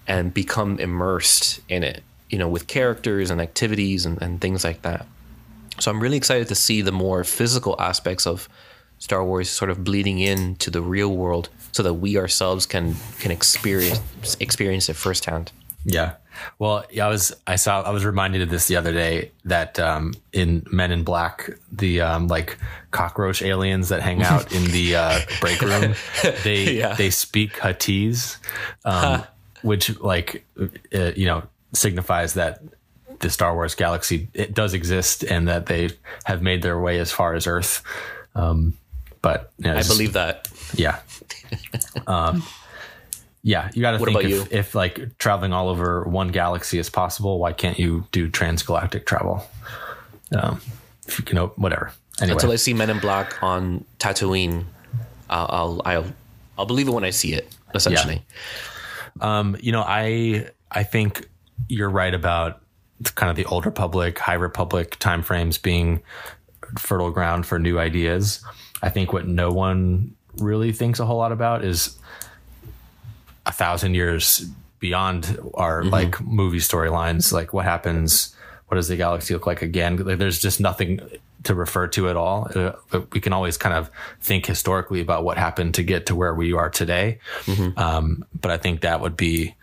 and 0.06 0.32
become 0.32 0.78
immersed 0.78 1.60
in 1.68 1.82
it, 1.82 2.02
you 2.30 2.38
know, 2.38 2.48
with 2.48 2.68
characters 2.68 3.28
and 3.28 3.40
activities 3.40 4.06
and, 4.06 4.22
and 4.22 4.40
things 4.40 4.62
like 4.62 4.82
that. 4.82 5.04
So 5.80 5.90
I'm 5.90 6.00
really 6.00 6.16
excited 6.16 6.46
to 6.48 6.54
see 6.54 6.80
the 6.80 6.92
more 6.92 7.24
physical 7.24 7.74
aspects 7.80 8.24
of 8.26 8.48
Star 8.98 9.24
Wars 9.24 9.50
sort 9.50 9.68
of 9.68 9.82
bleeding 9.82 10.20
into 10.20 10.70
the 10.70 10.80
real 10.80 11.16
world 11.16 11.48
so 11.72 11.82
that 11.82 11.94
we 11.94 12.16
ourselves 12.16 12.66
can 12.66 12.94
can 13.18 13.32
experience 13.32 14.00
experience 14.38 14.88
it 14.88 14.94
firsthand. 14.94 15.50
Yeah. 15.84 16.14
Well, 16.58 16.84
yeah, 16.90 17.06
I 17.06 17.08
was 17.08 17.32
I 17.46 17.56
saw 17.56 17.82
I 17.82 17.90
was 17.90 18.04
reminded 18.04 18.42
of 18.42 18.50
this 18.50 18.66
the 18.68 18.76
other 18.76 18.92
day 18.92 19.30
that 19.44 19.78
um, 19.78 20.14
in 20.32 20.66
Men 20.70 20.90
in 20.92 21.04
Black, 21.04 21.50
the 21.70 22.00
um, 22.00 22.28
like 22.28 22.58
cockroach 22.90 23.42
aliens 23.42 23.88
that 23.90 24.02
hang 24.02 24.22
out 24.22 24.52
in 24.52 24.64
the 24.70 24.96
uh, 24.96 25.20
break 25.40 25.60
room, 25.60 25.94
they 26.44 26.76
Yeah. 26.78 26.94
they 26.94 27.10
speak 27.10 27.54
Huttese, 27.54 28.36
um, 28.84 29.24
which 29.62 29.98
like 30.00 30.44
uh, 30.60 31.12
you 31.16 31.26
know 31.26 31.42
signifies 31.72 32.34
that 32.34 32.60
the 33.20 33.30
Star 33.30 33.54
Wars 33.54 33.74
galaxy 33.74 34.28
it 34.34 34.52
does 34.52 34.74
exist 34.74 35.22
and 35.22 35.46
that 35.48 35.66
they 35.66 35.90
have 36.24 36.42
made 36.42 36.62
their 36.62 36.78
way 36.80 36.98
as 36.98 37.12
far 37.12 37.34
as 37.34 37.46
Earth. 37.46 37.82
Um, 38.34 38.76
but 39.20 39.52
you 39.58 39.70
know, 39.70 39.76
I 39.76 39.82
believe 39.84 40.14
that. 40.14 40.48
yeah. 40.74 40.98
Yeah, 43.42 43.70
you 43.74 43.82
got 43.82 43.92
to 43.92 44.04
think 44.04 44.22
if, 44.22 44.30
you? 44.30 44.46
if 44.50 44.74
like 44.74 45.18
traveling 45.18 45.52
all 45.52 45.68
over 45.68 46.04
one 46.04 46.28
galaxy 46.28 46.78
is 46.78 46.88
possible, 46.88 47.38
why 47.38 47.52
can't 47.52 47.78
you 47.78 48.06
do 48.12 48.30
transgalactic 48.30 49.04
travel? 49.04 49.44
Um, 50.36 50.60
you 51.26 51.34
know, 51.34 51.48
whatever. 51.56 51.92
Anyway, 52.20 52.34
Until 52.34 52.52
I 52.52 52.56
see 52.56 52.72
Men 52.72 52.88
in 52.88 53.00
Black 53.00 53.42
on 53.42 53.84
Tatooine, 53.98 54.64
I'll 55.28 55.46
I'll 55.50 55.82
I'll, 55.84 56.12
I'll 56.58 56.66
believe 56.66 56.86
it 56.86 56.92
when 56.92 57.04
I 57.04 57.10
see 57.10 57.32
it. 57.32 57.54
Essentially, 57.74 58.22
um, 59.20 59.56
you 59.60 59.72
know, 59.72 59.82
I 59.84 60.48
I 60.70 60.84
think 60.84 61.28
you're 61.68 61.90
right 61.90 62.14
about 62.14 62.60
kind 63.14 63.30
of 63.30 63.36
the 63.36 63.44
old 63.46 63.66
Republic, 63.66 64.18
High 64.18 64.34
Republic 64.34 64.98
timeframes 65.00 65.60
being 65.60 66.02
fertile 66.78 67.10
ground 67.10 67.46
for 67.46 67.58
new 67.58 67.78
ideas. 67.78 68.44
I 68.82 68.90
think 68.90 69.12
what 69.12 69.26
no 69.26 69.50
one 69.50 70.14
really 70.38 70.72
thinks 70.72 71.00
a 71.00 71.06
whole 71.06 71.18
lot 71.18 71.32
about 71.32 71.64
is 71.64 71.98
a 73.46 73.52
thousand 73.52 73.94
years 73.94 74.46
beyond 74.78 75.38
our 75.54 75.84
like 75.84 76.20
movie 76.20 76.58
storylines. 76.58 77.32
Like 77.32 77.52
what 77.52 77.64
happens? 77.64 78.34
What 78.66 78.76
does 78.76 78.88
the 78.88 78.96
galaxy 78.96 79.34
look 79.34 79.46
like 79.46 79.62
again? 79.62 79.96
Like, 79.96 80.18
there's 80.18 80.40
just 80.40 80.60
nothing 80.60 81.00
to 81.44 81.54
refer 81.54 81.88
to 81.88 82.08
at 82.08 82.16
all. 82.16 82.48
Uh, 82.54 82.72
but 82.90 83.12
we 83.12 83.20
can 83.20 83.32
always 83.32 83.56
kind 83.56 83.74
of 83.74 83.90
think 84.20 84.46
historically 84.46 85.00
about 85.00 85.24
what 85.24 85.36
happened 85.36 85.74
to 85.74 85.82
get 85.82 86.06
to 86.06 86.14
where 86.14 86.34
we 86.34 86.52
are 86.52 86.70
today. 86.70 87.18
Um, 87.76 88.24
but 88.40 88.50
I 88.50 88.56
think 88.56 88.80
that 88.80 89.00
would 89.00 89.16
be 89.16 89.54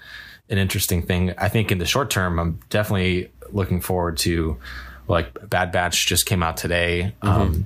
an 0.49 0.57
interesting 0.57 1.01
thing. 1.01 1.33
I 1.37 1.47
think 1.49 1.71
in 1.71 1.77
the 1.77 1.85
short 1.85 2.09
term, 2.09 2.39
I'm 2.39 2.59
definitely 2.69 3.31
looking 3.51 3.81
forward 3.81 4.17
to 4.19 4.57
like 5.07 5.49
Bad 5.49 5.71
Batch 5.71 6.05
just 6.05 6.25
came 6.25 6.43
out 6.43 6.57
today. 6.57 7.13
Um, 7.21 7.65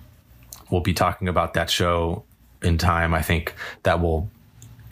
we'll 0.69 0.81
be 0.81 0.93
talking 0.93 1.27
about 1.27 1.55
that 1.55 1.69
show 1.69 2.23
in 2.61 2.77
time. 2.77 3.13
I 3.13 3.21
think 3.21 3.53
that 3.83 3.99
will 3.99 4.29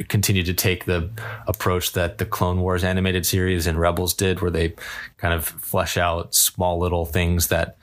continue 0.07 0.43
to 0.43 0.53
take 0.53 0.85
the 0.85 1.09
approach 1.47 1.93
that 1.93 2.17
the 2.17 2.25
Clone 2.25 2.61
Wars 2.61 2.83
animated 2.83 3.25
series 3.25 3.67
and 3.67 3.79
Rebels 3.79 4.13
did, 4.13 4.41
where 4.41 4.51
they 4.51 4.73
kind 5.17 5.33
of 5.33 5.45
flesh 5.45 5.97
out 5.97 6.33
small 6.33 6.79
little 6.79 7.05
things 7.05 7.47
that 7.47 7.77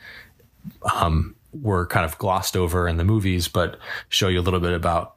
um, 0.95 1.35
were 1.53 1.87
kind 1.87 2.05
of 2.05 2.19
glossed 2.19 2.57
over 2.57 2.89
in 2.89 2.97
the 2.97 3.05
movies, 3.05 3.49
but 3.49 3.79
show 4.09 4.29
you 4.29 4.41
a 4.41 4.43
little 4.43 4.61
bit 4.61 4.73
about 4.73 5.15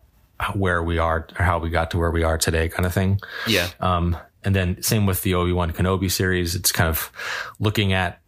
where 0.56 0.82
we 0.82 0.98
are 0.98 1.28
or 1.38 1.46
how 1.46 1.60
we 1.60 1.70
got 1.70 1.92
to 1.92 1.98
where 1.98 2.12
we 2.12 2.24
are 2.24 2.38
today, 2.38 2.68
kind 2.70 2.86
of 2.86 2.94
thing. 2.94 3.20
yeah. 3.48 3.70
Um, 3.80 4.18
and 4.44 4.56
then 4.56 4.82
same 4.82 5.06
with 5.06 5.22
the 5.22 5.36
Obi 5.36 5.52
Wan 5.52 5.72
Kenobi 5.72 6.10
series. 6.10 6.56
It's 6.56 6.72
kind 6.72 6.90
of 6.90 7.12
looking 7.60 7.94
at 7.94 8.20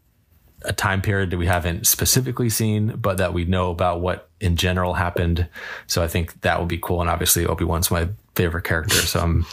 a 0.64 0.72
time 0.72 1.02
period 1.02 1.32
that 1.32 1.38
we 1.38 1.48
haven't 1.48 1.88
specifically 1.88 2.50
seen, 2.50 2.96
but 2.98 3.18
that 3.18 3.34
we 3.34 3.46
know 3.46 3.72
about 3.72 4.02
what 4.02 4.30
in 4.40 4.56
general 4.56 4.94
happened. 4.94 5.48
So 5.88 6.04
I 6.04 6.08
think 6.08 6.42
that 6.42 6.60
would 6.60 6.70
be 6.70 6.78
cool. 6.78 7.02
And 7.02 7.10
obviously 7.10 7.46
Obi 7.46 7.66
Wan's 7.66 7.92
my 7.92 8.10
favorite 8.36 8.64
character, 8.64 8.96
so 8.96 9.20
I'm 9.20 9.46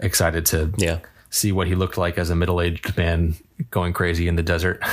excited 0.00 0.46
to 0.46 0.72
Yeah. 0.76 0.98
see 1.30 1.52
what 1.52 1.66
he 1.66 1.74
looked 1.74 1.98
like 1.98 2.18
as 2.18 2.30
a 2.30 2.36
middle 2.36 2.60
aged 2.60 2.96
man 2.96 3.34
going 3.70 3.92
crazy 3.92 4.28
in 4.28 4.36
the 4.36 4.42
desert. 4.42 4.80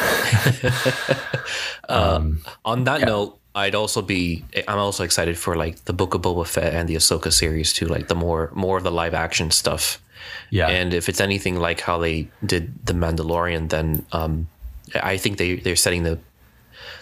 On 1.90 2.84
that 2.86 3.02
note, 3.02 3.40
I'd 3.56 3.76
also 3.76 4.02
be 4.02 4.44
I'm 4.68 4.80
also 4.80 5.04
excited 5.04 5.38
for 5.38 5.56
like 5.56 5.86
the 5.86 5.94
Book 5.94 6.14
of 6.14 6.22
Boba 6.22 6.48
Fett 6.48 6.74
and 6.74 6.90
the 6.90 6.96
Ahsoka 6.96 7.32
series 7.32 7.74
too, 7.74 7.86
like 7.86 8.08
the 8.08 8.16
more 8.16 8.52
more 8.54 8.78
of 8.78 8.84
the 8.84 8.92
live 8.92 9.14
action 9.14 9.52
stuff. 9.52 10.02
Yeah. 10.50 10.70
And 10.70 10.94
if 10.94 11.10
it's 11.10 11.22
anything 11.22 11.60
like 11.60 11.82
how 11.82 11.98
they 11.98 12.28
did 12.46 12.86
the 12.86 12.94
Mandalorian, 12.94 13.70
then 13.70 14.06
um, 14.12 14.48
I 14.96 15.18
think 15.18 15.38
they 15.38 15.56
they're 15.56 15.76
setting 15.76 16.04
the 16.04 16.20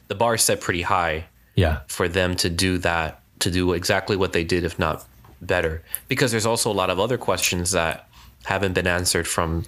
the 0.08 0.16
bar 0.16 0.38
set 0.38 0.60
pretty 0.60 0.82
high 0.82 1.26
yeah. 1.56 1.80
for 1.88 2.10
them 2.10 2.36
to 2.38 2.50
do 2.50 2.78
that 2.80 3.22
to 3.40 3.52
do 3.52 3.74
exactly 3.74 4.18
what 4.18 4.34
they 4.34 4.44
did, 4.44 4.64
if 4.64 4.78
not 4.78 5.06
better. 5.42 5.84
Because 6.08 6.32
there's 6.32 6.46
also 6.46 6.72
a 6.72 6.74
lot 6.74 6.90
of 6.90 7.00
other 7.00 7.18
questions 7.18 7.72
that 7.72 8.08
haven't 8.46 8.74
been 8.74 8.88
answered 8.88 9.28
from 9.28 9.66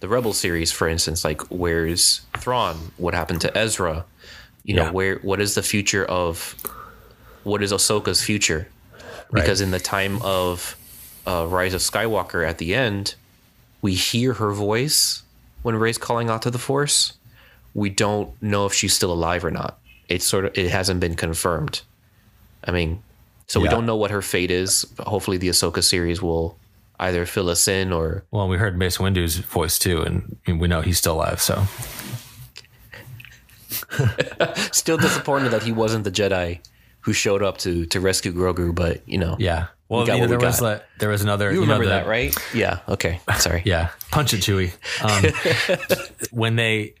the 0.00 0.08
Rebel 0.08 0.32
series, 0.32 0.70
for 0.72 0.86
instance, 0.88 1.24
like 1.24 1.40
where's 1.50 2.22
Thrawn? 2.38 2.92
What 2.96 3.14
happened 3.14 3.40
to 3.42 3.56
Ezra? 3.56 4.04
You 4.64 4.74
know, 4.74 4.84
Yeah. 4.84 4.90
where 4.90 5.16
what 5.18 5.40
is 5.40 5.54
the 5.54 5.62
future 5.62 6.04
of 6.04 6.54
what 7.42 7.62
is 7.62 7.72
Ahsoka's 7.72 8.22
future? 8.22 8.68
Because 9.32 9.60
in 9.60 9.70
the 9.70 9.80
time 9.80 10.20
of 10.22 10.76
uh, 11.26 11.46
Rise 11.48 11.74
of 11.74 11.80
Skywalker 11.80 12.46
at 12.46 12.58
the 12.58 12.74
end, 12.74 13.14
we 13.82 13.94
hear 13.94 14.34
her 14.34 14.52
voice 14.52 15.22
when 15.62 15.74
Rey's 15.76 15.98
calling 15.98 16.28
out 16.30 16.42
to 16.42 16.50
the 16.50 16.58
Force. 16.58 17.14
We 17.74 17.90
don't 17.90 18.30
know 18.42 18.66
if 18.66 18.72
she's 18.74 18.94
still 18.94 19.12
alive 19.12 19.44
or 19.44 19.50
not. 19.50 19.78
It's 20.08 20.24
sort 20.24 20.44
of 20.44 20.56
it 20.56 20.70
hasn't 20.70 21.00
been 21.00 21.14
confirmed. 21.16 21.80
I 22.62 22.70
mean, 22.70 23.02
so 23.46 23.60
we 23.60 23.68
don't 23.68 23.86
know 23.86 23.96
what 23.96 24.10
her 24.10 24.22
fate 24.22 24.50
is. 24.50 24.86
Hopefully, 25.00 25.36
the 25.36 25.48
Ahsoka 25.48 25.82
series 25.82 26.20
will 26.22 26.58
either 27.00 27.26
fill 27.26 27.50
us 27.50 27.66
in 27.68 27.92
or 27.92 28.24
Well, 28.30 28.48
we 28.48 28.56
heard 28.56 28.78
Mace 28.78 28.98
Windu's 28.98 29.36
voice 29.36 29.78
too, 29.78 30.00
and 30.02 30.36
we 30.46 30.68
know 30.68 30.80
he's 30.80 30.98
still 30.98 31.14
alive. 31.14 31.40
So 31.40 31.64
still 34.72 34.96
disappointed 34.96 35.50
that 35.50 35.62
he 35.62 35.72
wasn't 35.72 36.04
the 36.04 36.10
Jedi 36.10 36.60
who 37.00 37.12
showed 37.12 37.42
up 37.42 37.58
to 37.58 37.86
to 37.86 38.00
rescue 38.00 38.32
Grogu. 38.32 38.74
But 38.74 39.06
you 39.08 39.18
know, 39.18 39.36
yeah. 39.38 39.66
Well, 39.88 40.06
got 40.06 40.14
you 40.14 40.20
know, 40.20 40.24
what 40.24 40.30
we 40.30 40.36
there 40.38 40.46
was 40.46 40.60
like, 40.62 40.82
there 40.98 41.08
was 41.10 41.22
another. 41.22 41.50
you 41.50 41.56
know, 41.56 41.62
remember 41.62 41.84
the- 41.84 41.90
that, 41.90 42.06
right? 42.06 42.34
Yeah. 42.54 42.80
Okay. 42.88 43.20
Sorry. 43.38 43.62
Yeah, 43.66 43.90
punch 44.10 44.32
it, 44.32 44.38
Chewie. 44.40 44.72
Um, 45.04 46.08
when 46.30 46.56
they, 46.56 46.94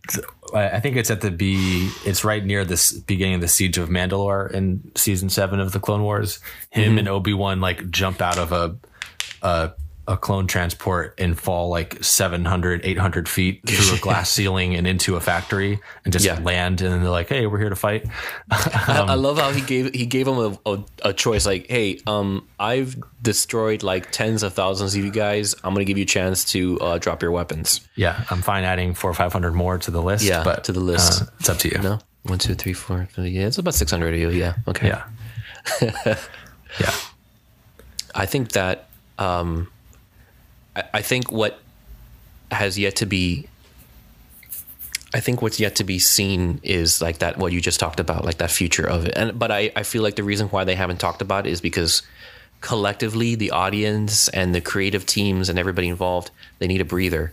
I 0.54 0.80
think 0.80 0.96
it's 0.96 1.10
at 1.10 1.20
the 1.20 1.30
B. 1.30 1.90
It's 2.04 2.24
right 2.24 2.44
near 2.44 2.64
this 2.64 2.92
beginning 2.92 3.34
of 3.34 3.40
the 3.40 3.48
siege 3.48 3.76
of 3.76 3.88
Mandalore 3.88 4.50
in 4.52 4.92
season 4.94 5.28
seven 5.28 5.58
of 5.58 5.72
the 5.72 5.80
Clone 5.80 6.02
Wars. 6.02 6.38
Him 6.70 6.90
mm-hmm. 6.90 6.98
and 6.98 7.08
Obi 7.08 7.34
Wan 7.34 7.60
like 7.60 7.90
jump 7.90 8.22
out 8.22 8.38
of 8.38 8.52
a, 8.52 8.76
a 9.42 9.72
a 10.06 10.16
clone 10.18 10.46
transport 10.46 11.14
and 11.18 11.38
fall 11.38 11.68
like 11.70 12.02
700 12.04 12.84
800 12.84 13.28
feet 13.28 13.62
through 13.66 13.96
a 13.96 13.98
glass 14.00 14.28
ceiling 14.30 14.74
and 14.74 14.86
into 14.86 15.16
a 15.16 15.20
factory 15.20 15.80
and 16.04 16.12
just 16.12 16.24
Yeah. 16.26 16.38
land 16.40 16.82
and 16.82 16.92
then 16.92 17.00
they're 17.02 17.10
like 17.10 17.28
hey 17.28 17.46
we're 17.46 17.58
here 17.58 17.70
to 17.70 17.76
fight 17.76 18.06
I, 18.50 19.06
I 19.08 19.14
love 19.14 19.38
how 19.38 19.50
he 19.50 19.62
gave 19.62 19.94
he 19.94 20.04
gave 20.04 20.28
him 20.28 20.36
a, 20.38 20.58
a, 20.66 20.84
a 21.06 21.12
choice 21.14 21.46
like, 21.46 21.66
hey, 21.68 22.00
um, 22.06 22.46
I've 22.60 22.96
destroyed 23.22 23.82
like 23.82 24.10
tens 24.10 24.42
of 24.42 24.52
thousands 24.52 24.94
of 24.94 25.02
you 25.02 25.10
guys. 25.10 25.54
I'm 25.64 25.72
gonna 25.72 25.84
give 25.86 25.96
you 25.96 26.04
a 26.04 26.06
chance 26.06 26.44
to 26.52 26.78
uh, 26.80 26.98
drop 26.98 27.22
your 27.22 27.30
weapons. 27.30 27.80
yeah 27.96 28.24
i'm 28.30 28.42
fine 28.42 28.64
adding 28.64 28.92
four 28.94 29.10
or 29.10 29.14
500 29.14 29.52
more 29.54 29.78
to 29.78 29.90
the 29.90 30.02
list 30.02 30.24
Yeah, 30.24 30.44
but 30.44 30.64
to 30.64 30.72
the 30.72 30.80
list. 30.80 31.22
uh, 31.22 31.26
it's 31.40 31.48
up 31.48 31.58
to 31.58 31.68
you 31.70 31.78
No, 31.78 31.98
one, 32.24 32.38
two, 32.38 32.54
three, 32.54 32.74
four. 32.74 33.08
Yeah, 33.16 33.46
it's 33.46 33.56
about 33.58 33.74
six 33.74 33.90
hundred 33.90 34.12
of 34.14 34.20
you. 34.20 34.30
Yeah. 34.30 34.56
Okay. 34.68 34.88
yeah 34.88 35.04
yeah 36.80 36.94
I 38.14 38.26
think 38.26 38.52
that 38.52 38.88
um, 39.18 39.68
I, 40.76 40.82
I 40.94 41.02
think 41.02 41.30
what 41.32 41.58
has 42.50 42.78
yet 42.78 42.96
to 42.96 43.06
be 43.06 43.48
I 45.12 45.20
think 45.20 45.42
what's 45.42 45.60
yet 45.60 45.76
to 45.76 45.84
be 45.84 46.00
seen 46.00 46.58
is 46.64 47.00
like 47.00 47.18
that 47.18 47.36
what 47.38 47.52
you 47.52 47.60
just 47.60 47.78
talked 47.78 48.00
about, 48.00 48.24
like 48.24 48.38
that 48.38 48.50
future 48.50 48.84
of 48.86 49.06
it. 49.06 49.12
And 49.16 49.38
but 49.38 49.52
I, 49.52 49.70
I 49.76 49.84
feel 49.84 50.02
like 50.02 50.16
the 50.16 50.24
reason 50.24 50.48
why 50.48 50.64
they 50.64 50.74
haven't 50.74 50.98
talked 50.98 51.22
about 51.22 51.46
it 51.46 51.50
is 51.50 51.60
because 51.60 52.02
collectively 52.60 53.36
the 53.36 53.52
audience 53.52 54.28
and 54.28 54.52
the 54.54 54.60
creative 54.60 55.06
teams 55.06 55.48
and 55.48 55.56
everybody 55.58 55.88
involved, 55.88 56.30
they 56.58 56.66
need 56.66 56.80
a 56.80 56.84
breather. 56.84 57.32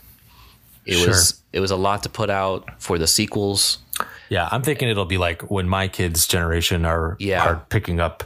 It 0.86 0.94
Sure. 0.94 1.08
was 1.08 1.40
it 1.52 1.58
was 1.60 1.70
a 1.72 1.76
lot 1.76 2.04
to 2.04 2.08
put 2.08 2.30
out 2.30 2.80
for 2.80 2.98
the 2.98 3.06
sequels. 3.08 3.78
Yeah, 4.28 4.48
I'm 4.52 4.62
thinking 4.62 4.88
it'll 4.88 5.04
be 5.04 5.18
like 5.18 5.50
when 5.50 5.68
my 5.68 5.88
kids' 5.88 6.26
generation 6.28 6.84
are 6.84 7.16
Yeah. 7.18 7.44
are 7.44 7.56
picking 7.68 7.98
up 7.98 8.22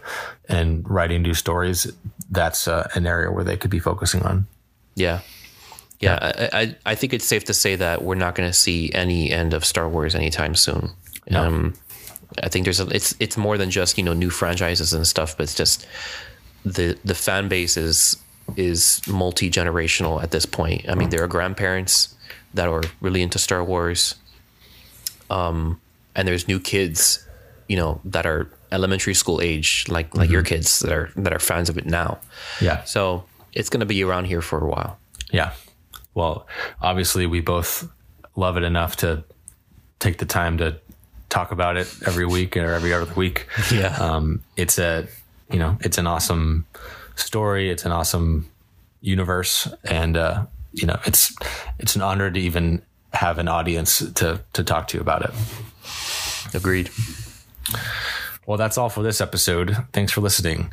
and 0.50 0.88
writing 0.88 1.22
new 1.22 1.34
stories. 1.34 1.90
That's 2.30 2.68
uh, 2.68 2.88
an 2.94 3.06
area 3.06 3.30
where 3.30 3.44
they 3.44 3.56
could 3.56 3.70
be 3.70 3.78
focusing 3.78 4.22
on. 4.22 4.46
Yeah. 4.96 5.20
Yeah, 5.98 6.18
I, 6.20 6.60
I, 6.60 6.76
I 6.84 6.94
think 6.94 7.14
it's 7.14 7.24
safe 7.24 7.44
to 7.44 7.54
say 7.54 7.76
that 7.76 8.02
we're 8.02 8.16
not 8.16 8.34
going 8.34 8.48
to 8.48 8.52
see 8.52 8.92
any 8.92 9.30
end 9.30 9.54
of 9.54 9.64
Star 9.64 9.88
Wars 9.88 10.14
anytime 10.14 10.54
soon. 10.54 10.90
No. 11.30 11.42
Um, 11.42 11.74
I 12.42 12.48
think 12.48 12.64
there's 12.64 12.80
a, 12.80 12.86
it's 12.88 13.14
it's 13.18 13.36
more 13.36 13.56
than 13.56 13.70
just 13.70 13.96
you 13.96 14.04
know 14.04 14.12
new 14.12 14.30
franchises 14.30 14.92
and 14.92 15.06
stuff, 15.06 15.36
but 15.36 15.44
it's 15.44 15.54
just 15.54 15.86
the 16.64 16.98
the 17.04 17.14
fan 17.14 17.48
base 17.48 17.76
is 17.76 18.16
is 18.56 19.00
multi 19.08 19.50
generational 19.50 20.22
at 20.22 20.32
this 20.32 20.44
point. 20.44 20.86
I 20.88 20.94
mean, 20.94 21.08
there 21.08 21.22
are 21.22 21.28
grandparents 21.28 22.14
that 22.54 22.68
are 22.68 22.82
really 23.00 23.22
into 23.22 23.38
Star 23.38 23.64
Wars, 23.64 24.16
um, 25.30 25.80
and 26.14 26.28
there's 26.28 26.46
new 26.46 26.60
kids, 26.60 27.26
you 27.68 27.76
know, 27.76 28.00
that 28.04 28.26
are 28.26 28.50
elementary 28.70 29.14
school 29.14 29.40
age, 29.40 29.86
like 29.88 30.14
like 30.14 30.28
your 30.30 30.42
kids 30.42 30.80
that 30.80 30.92
are 30.92 31.10
that 31.16 31.32
are 31.32 31.38
fans 31.38 31.68
of 31.68 31.78
it 31.78 31.86
now. 31.86 32.18
Yeah. 32.60 32.84
So 32.84 33.24
it's 33.56 33.70
going 33.70 33.80
to 33.80 33.86
be 33.86 34.04
around 34.04 34.26
here 34.26 34.42
for 34.42 34.62
a 34.62 34.68
while. 34.68 34.98
Yeah. 35.32 35.52
Well, 36.14 36.46
obviously, 36.80 37.26
we 37.26 37.40
both 37.40 37.88
love 38.36 38.56
it 38.56 38.62
enough 38.62 38.96
to 38.98 39.24
take 39.98 40.18
the 40.18 40.26
time 40.26 40.58
to 40.58 40.76
talk 41.30 41.50
about 41.52 41.76
it 41.76 41.92
every 42.06 42.26
week 42.26 42.56
or 42.56 42.72
every 42.74 42.92
other 42.92 43.12
week. 43.14 43.48
Yeah. 43.72 43.96
Um, 43.96 44.42
it's 44.56 44.78
a, 44.78 45.08
you 45.50 45.58
know, 45.58 45.78
it's 45.80 45.98
an 45.98 46.06
awesome 46.06 46.66
story. 47.16 47.70
It's 47.70 47.84
an 47.84 47.92
awesome 47.92 48.48
universe, 49.00 49.68
and 49.84 50.16
uh, 50.16 50.46
you 50.72 50.86
know, 50.86 50.98
it's 51.06 51.34
it's 51.78 51.96
an 51.96 52.02
honor 52.02 52.30
to 52.30 52.38
even 52.38 52.82
have 53.12 53.38
an 53.38 53.48
audience 53.48 53.98
to 54.12 54.42
to 54.52 54.64
talk 54.64 54.88
to 54.88 54.98
you 54.98 55.00
about 55.00 55.24
it. 55.24 55.30
Agreed. 56.54 56.90
Well, 58.46 58.58
that's 58.58 58.78
all 58.78 58.88
for 58.88 59.02
this 59.02 59.20
episode. 59.20 59.76
Thanks 59.92 60.12
for 60.12 60.20
listening. 60.20 60.72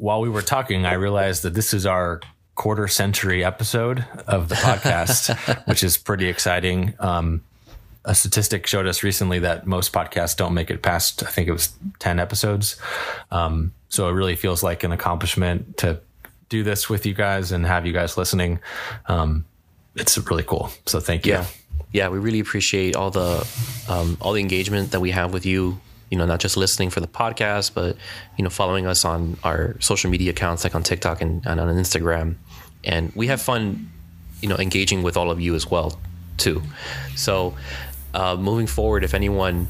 While 0.00 0.22
we 0.22 0.30
were 0.30 0.40
talking, 0.40 0.86
I 0.86 0.94
realized 0.94 1.42
that 1.42 1.52
this 1.52 1.74
is 1.74 1.84
our 1.84 2.22
quarter 2.54 2.88
century 2.88 3.44
episode 3.44 4.02
of 4.26 4.48
the 4.48 4.54
podcast, 4.54 5.36
which 5.66 5.84
is 5.84 5.98
pretty 5.98 6.26
exciting. 6.26 6.94
Um, 6.98 7.42
a 8.06 8.14
statistic 8.14 8.66
showed 8.66 8.86
us 8.86 9.02
recently 9.02 9.40
that 9.40 9.66
most 9.66 9.92
podcasts 9.92 10.34
don't 10.34 10.54
make 10.54 10.70
it 10.70 10.80
past, 10.80 11.22
I 11.22 11.26
think 11.26 11.48
it 11.48 11.52
was 11.52 11.74
10 11.98 12.18
episodes. 12.18 12.80
Um, 13.30 13.74
so 13.90 14.08
it 14.08 14.12
really 14.12 14.36
feels 14.36 14.62
like 14.62 14.84
an 14.84 14.92
accomplishment 14.92 15.76
to 15.78 16.00
do 16.48 16.62
this 16.62 16.88
with 16.88 17.04
you 17.04 17.12
guys 17.12 17.52
and 17.52 17.66
have 17.66 17.84
you 17.84 17.92
guys 17.92 18.16
listening. 18.16 18.60
Um, 19.04 19.44
it's 19.96 20.16
really 20.16 20.44
cool. 20.44 20.70
So 20.86 20.98
thank 20.98 21.26
you. 21.26 21.34
Yeah. 21.34 21.46
Yeah, 21.92 22.08
we 22.08 22.18
really 22.20 22.40
appreciate 22.40 22.96
all 22.96 23.10
the 23.10 23.46
um, 23.88 24.16
all 24.20 24.32
the 24.32 24.40
engagement 24.40 24.92
that 24.92 25.00
we 25.00 25.10
have 25.10 25.34
with 25.34 25.44
you. 25.44 25.78
You 26.10 26.18
know, 26.18 26.26
not 26.26 26.40
just 26.40 26.56
listening 26.56 26.90
for 26.90 27.00
the 27.00 27.06
podcast, 27.06 27.72
but 27.74 27.96
you 28.36 28.44
know, 28.44 28.50
following 28.50 28.86
us 28.86 29.04
on 29.04 29.36
our 29.44 29.76
social 29.80 30.10
media 30.10 30.30
accounts 30.30 30.64
like 30.64 30.74
on 30.74 30.82
TikTok 30.82 31.20
and, 31.20 31.44
and 31.46 31.60
on 31.60 31.68
Instagram. 31.76 32.36
And 32.84 33.12
we 33.14 33.28
have 33.28 33.40
fun, 33.40 33.90
you 34.40 34.48
know, 34.48 34.56
engaging 34.56 35.02
with 35.02 35.16
all 35.16 35.30
of 35.30 35.40
you 35.40 35.54
as 35.54 35.70
well, 35.70 35.98
too. 36.36 36.62
So, 37.14 37.54
uh, 38.14 38.36
moving 38.36 38.66
forward, 38.66 39.04
if 39.04 39.14
anyone 39.14 39.68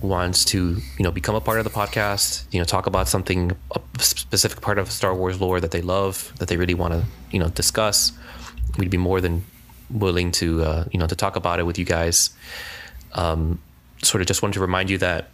wants 0.00 0.44
to, 0.44 0.76
you 0.76 1.02
know, 1.02 1.10
become 1.10 1.34
a 1.34 1.40
part 1.40 1.58
of 1.58 1.64
the 1.64 1.70
podcast, 1.70 2.44
you 2.52 2.58
know, 2.58 2.64
talk 2.64 2.86
about 2.86 3.08
something 3.08 3.52
a 3.74 3.80
specific 3.98 4.60
part 4.60 4.78
of 4.78 4.90
Star 4.90 5.14
Wars 5.14 5.40
lore 5.40 5.60
that 5.60 5.70
they 5.70 5.80
love, 5.82 6.32
that 6.38 6.48
they 6.48 6.56
really 6.56 6.74
want 6.74 6.92
to, 6.92 7.04
you 7.30 7.38
know, 7.38 7.48
discuss, 7.48 8.12
we'd 8.76 8.90
be 8.90 8.98
more 8.98 9.20
than 9.20 9.44
willing 9.90 10.30
to 10.30 10.62
uh, 10.62 10.84
you 10.92 10.98
know 10.98 11.06
to 11.06 11.16
talk 11.16 11.36
about 11.36 11.58
it 11.58 11.64
with 11.64 11.78
you 11.78 11.84
guys. 11.84 12.30
Um, 13.12 13.60
sort 14.02 14.20
of 14.20 14.26
just 14.26 14.42
wanted 14.42 14.54
to 14.54 14.60
remind 14.60 14.90
you 14.90 14.98
that 14.98 15.30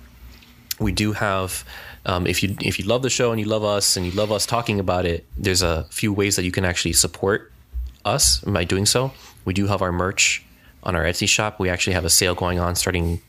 we 0.79 0.93
do 0.93 1.13
have. 1.13 1.65
Um, 2.07 2.27
if 2.27 2.43
you 2.43 2.55
if 2.61 2.79
you 2.79 2.85
love 2.85 3.03
the 3.03 3.09
show 3.11 3.31
and 3.33 3.41
you 3.41 3.47
love 3.47 3.65
us 3.65 3.97
and 3.97 4.05
you 4.05 4.13
love 4.13 4.31
us 4.31 4.45
talking 4.47 4.79
about 4.79 5.07
it, 5.07 5.25
there's 5.39 5.63
a 5.63 5.85
few 5.91 6.13
ways 6.13 6.37
that 6.37 6.45
you 6.45 6.53
can 6.53 6.65
actually 6.65 6.93
support 6.93 7.51
us 8.05 8.41
by 8.41 8.65
doing 8.65 8.85
so. 8.87 9.13
We 9.47 9.55
do 9.55 9.67
have 9.69 9.81
our 9.83 9.93
merch 9.93 10.45
on 10.83 10.95
our 10.97 11.05
Etsy 11.05 11.27
shop. 11.29 11.59
We 11.59 11.71
actually 11.71 11.95
have 11.95 12.05
a 12.05 12.11
sale 12.11 12.35
going 12.35 12.59
on 12.59 12.75
starting 12.75 13.23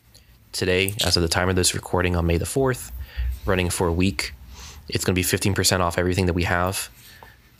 today, 0.51 0.93
as 1.05 1.15
of 1.15 1.23
the 1.23 1.29
time 1.29 1.47
of 1.49 1.55
this 1.55 1.73
recording 1.73 2.15
on 2.17 2.25
May 2.25 2.37
the 2.37 2.45
fourth, 2.45 2.91
running 3.45 3.69
for 3.69 3.87
a 3.87 3.93
week. 3.93 4.33
It's 4.89 5.05
going 5.05 5.13
to 5.15 5.19
be 5.19 5.23
fifteen 5.23 5.53
percent 5.53 5.81
off 5.81 5.97
everything 5.97 6.25
that 6.25 6.33
we 6.33 6.43
have. 6.43 6.89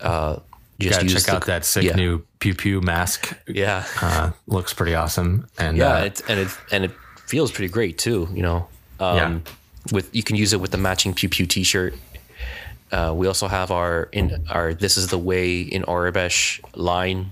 Uh, 0.01 0.39
You 0.77 0.89
just 0.89 0.99
gotta 0.99 1.05
use 1.11 1.13
check 1.23 1.31
the- 1.31 1.35
out 1.37 1.45
that 1.45 1.63
sick 1.65 1.83
yeah. 1.85 1.95
new 1.95 2.25
pew 2.39 2.53
pew 2.53 2.81
mask. 2.81 3.33
Yeah. 3.47 3.85
Uh, 4.01 4.31
looks 4.47 4.73
pretty 4.73 4.93
awesome. 4.95 5.47
And 5.57 5.77
yeah 5.77 5.93
uh, 5.99 6.03
it's, 6.03 6.21
and 6.27 6.39
it 6.41 6.49
and 6.71 6.83
it 6.83 6.91
feels 7.25 7.51
pretty 7.51 7.71
great 7.71 7.97
too 7.97 8.27
you 8.33 8.41
know 8.43 8.67
um, 8.99 9.15
Yeah. 9.17 9.39
With 9.91 10.13
you 10.15 10.23
can 10.23 10.35
use 10.35 10.51
it 10.53 10.59
with 10.59 10.71
the 10.71 10.77
matching 10.77 11.13
pew 11.13 11.29
pew 11.29 11.45
t-shirt 11.45 11.93
uh, 12.91 13.13
we 13.15 13.27
also 13.27 13.47
have 13.47 13.71
our 13.71 14.09
in 14.11 14.43
our 14.49 14.73
this 14.73 14.97
is 14.97 15.07
the 15.07 15.17
way 15.17 15.61
in 15.61 15.83
Aurebesh 15.83 16.59
line 16.75 17.31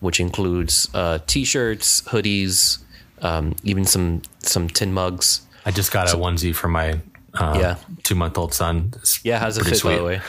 which 0.00 0.20
includes 0.20 0.88
uh, 0.94 1.18
t-shirts 1.26 2.02
hoodies 2.02 2.78
um, 3.22 3.54
even 3.62 3.84
some 3.86 4.20
some 4.40 4.68
tin 4.68 4.92
mugs 4.92 5.42
I 5.64 5.70
just 5.70 5.92
got 5.92 6.12
a 6.12 6.16
onesie 6.16 6.54
for 6.54 6.68
my 6.68 7.00
uh, 7.34 7.56
Yeah. 7.58 7.76
two 8.02 8.14
month 8.14 8.36
old 8.36 8.52
son. 8.52 8.92
It's 8.96 9.24
yeah 9.24 9.38
how's 9.38 9.56
it 9.56 9.64
fit 9.64 9.82
by 9.82 9.96
the 9.96 10.04
way 10.04 10.20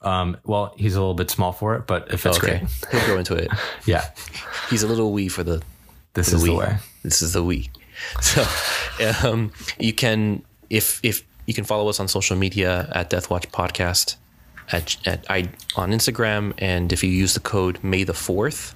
Um, 0.00 0.36
well, 0.44 0.74
he's 0.78 0.94
a 0.94 1.00
little 1.00 1.14
bit 1.14 1.28
small 1.28 1.52
for 1.52 1.74
it, 1.74 1.86
but 1.88 2.10
it 2.12 2.18
fits 2.18 2.38
okay 2.38 2.58
great. 2.60 2.70
he'll 2.92 3.04
grow 3.04 3.18
into 3.18 3.34
it 3.34 3.50
Yeah, 3.84 4.04
he's 4.70 4.82
a 4.82 4.86
little 4.88 5.12
wee 5.12 5.28
for 5.28 5.42
the 5.44 5.60
this 6.14 6.28
the 6.30 6.36
is 6.36 6.42
the 6.42 6.48
Wii. 6.50 6.58
way. 6.58 6.76
This 7.02 7.20
is 7.20 7.32
the 7.32 7.42
wee. 7.44 7.70
So 8.20 8.44
um, 9.24 9.52
you 9.78 9.92
can 9.92 10.42
if 10.72 10.98
if 11.04 11.22
you 11.46 11.54
can 11.54 11.64
follow 11.64 11.88
us 11.88 12.00
on 12.00 12.08
social 12.08 12.36
media 12.36 12.88
at 12.92 13.10
Death 13.10 13.30
Watch 13.30 13.48
Podcast 13.52 14.16
at 14.72 14.96
at 15.06 15.24
I 15.30 15.50
on 15.76 15.92
Instagram, 15.92 16.54
and 16.58 16.92
if 16.92 17.04
you 17.04 17.10
use 17.10 17.34
the 17.34 17.40
code 17.40 17.78
May 17.84 18.04
the 18.04 18.14
Fourth 18.14 18.74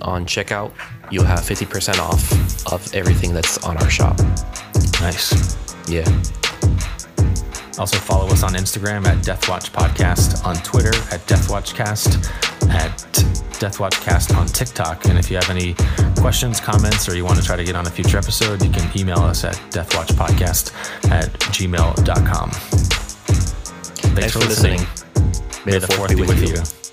on 0.00 0.24
checkout, 0.24 0.72
you'll 1.10 1.24
have 1.24 1.44
fifty 1.44 1.66
percent 1.66 1.98
off 1.98 2.22
of 2.72 2.94
everything 2.94 3.34
that's 3.34 3.58
on 3.64 3.76
our 3.78 3.90
shop. 3.90 4.18
Nice. 5.00 5.56
Yeah, 5.88 6.06
Also 7.78 7.98
follow 7.98 8.26
us 8.28 8.42
on 8.42 8.54
Instagram 8.54 9.06
at 9.06 9.18
Deathwatch 9.18 9.70
Podcast, 9.70 10.44
on 10.46 10.56
Twitter 10.56 10.94
at 11.12 11.20
Deathwatchcast, 11.26 12.26
at 12.70 12.90
Deathwatchcast 13.60 14.36
on 14.36 14.46
TikTok. 14.46 15.04
And 15.06 15.18
if 15.18 15.30
you 15.30 15.36
have 15.36 15.50
any 15.50 15.74
questions, 16.20 16.60
comments, 16.60 17.08
or 17.08 17.16
you 17.16 17.24
want 17.24 17.38
to 17.38 17.44
try 17.44 17.56
to 17.56 17.64
get 17.64 17.76
on 17.76 17.86
a 17.86 17.90
future 17.90 18.18
episode, 18.18 18.62
you 18.62 18.70
can 18.70 18.90
email 18.98 19.18
us 19.18 19.44
at 19.44 19.54
deathwatchpodcast 19.70 21.10
at 21.10 21.30
gmail.com. 21.52 22.50
Thanks, 22.50 24.14
thanks 24.14 24.32
for 24.32 24.38
listening. 24.40 24.80
May 25.64 25.78
the 25.78 25.86
fourth 25.88 26.10
be 26.10 26.16
with 26.16 26.42
you. 26.42 26.85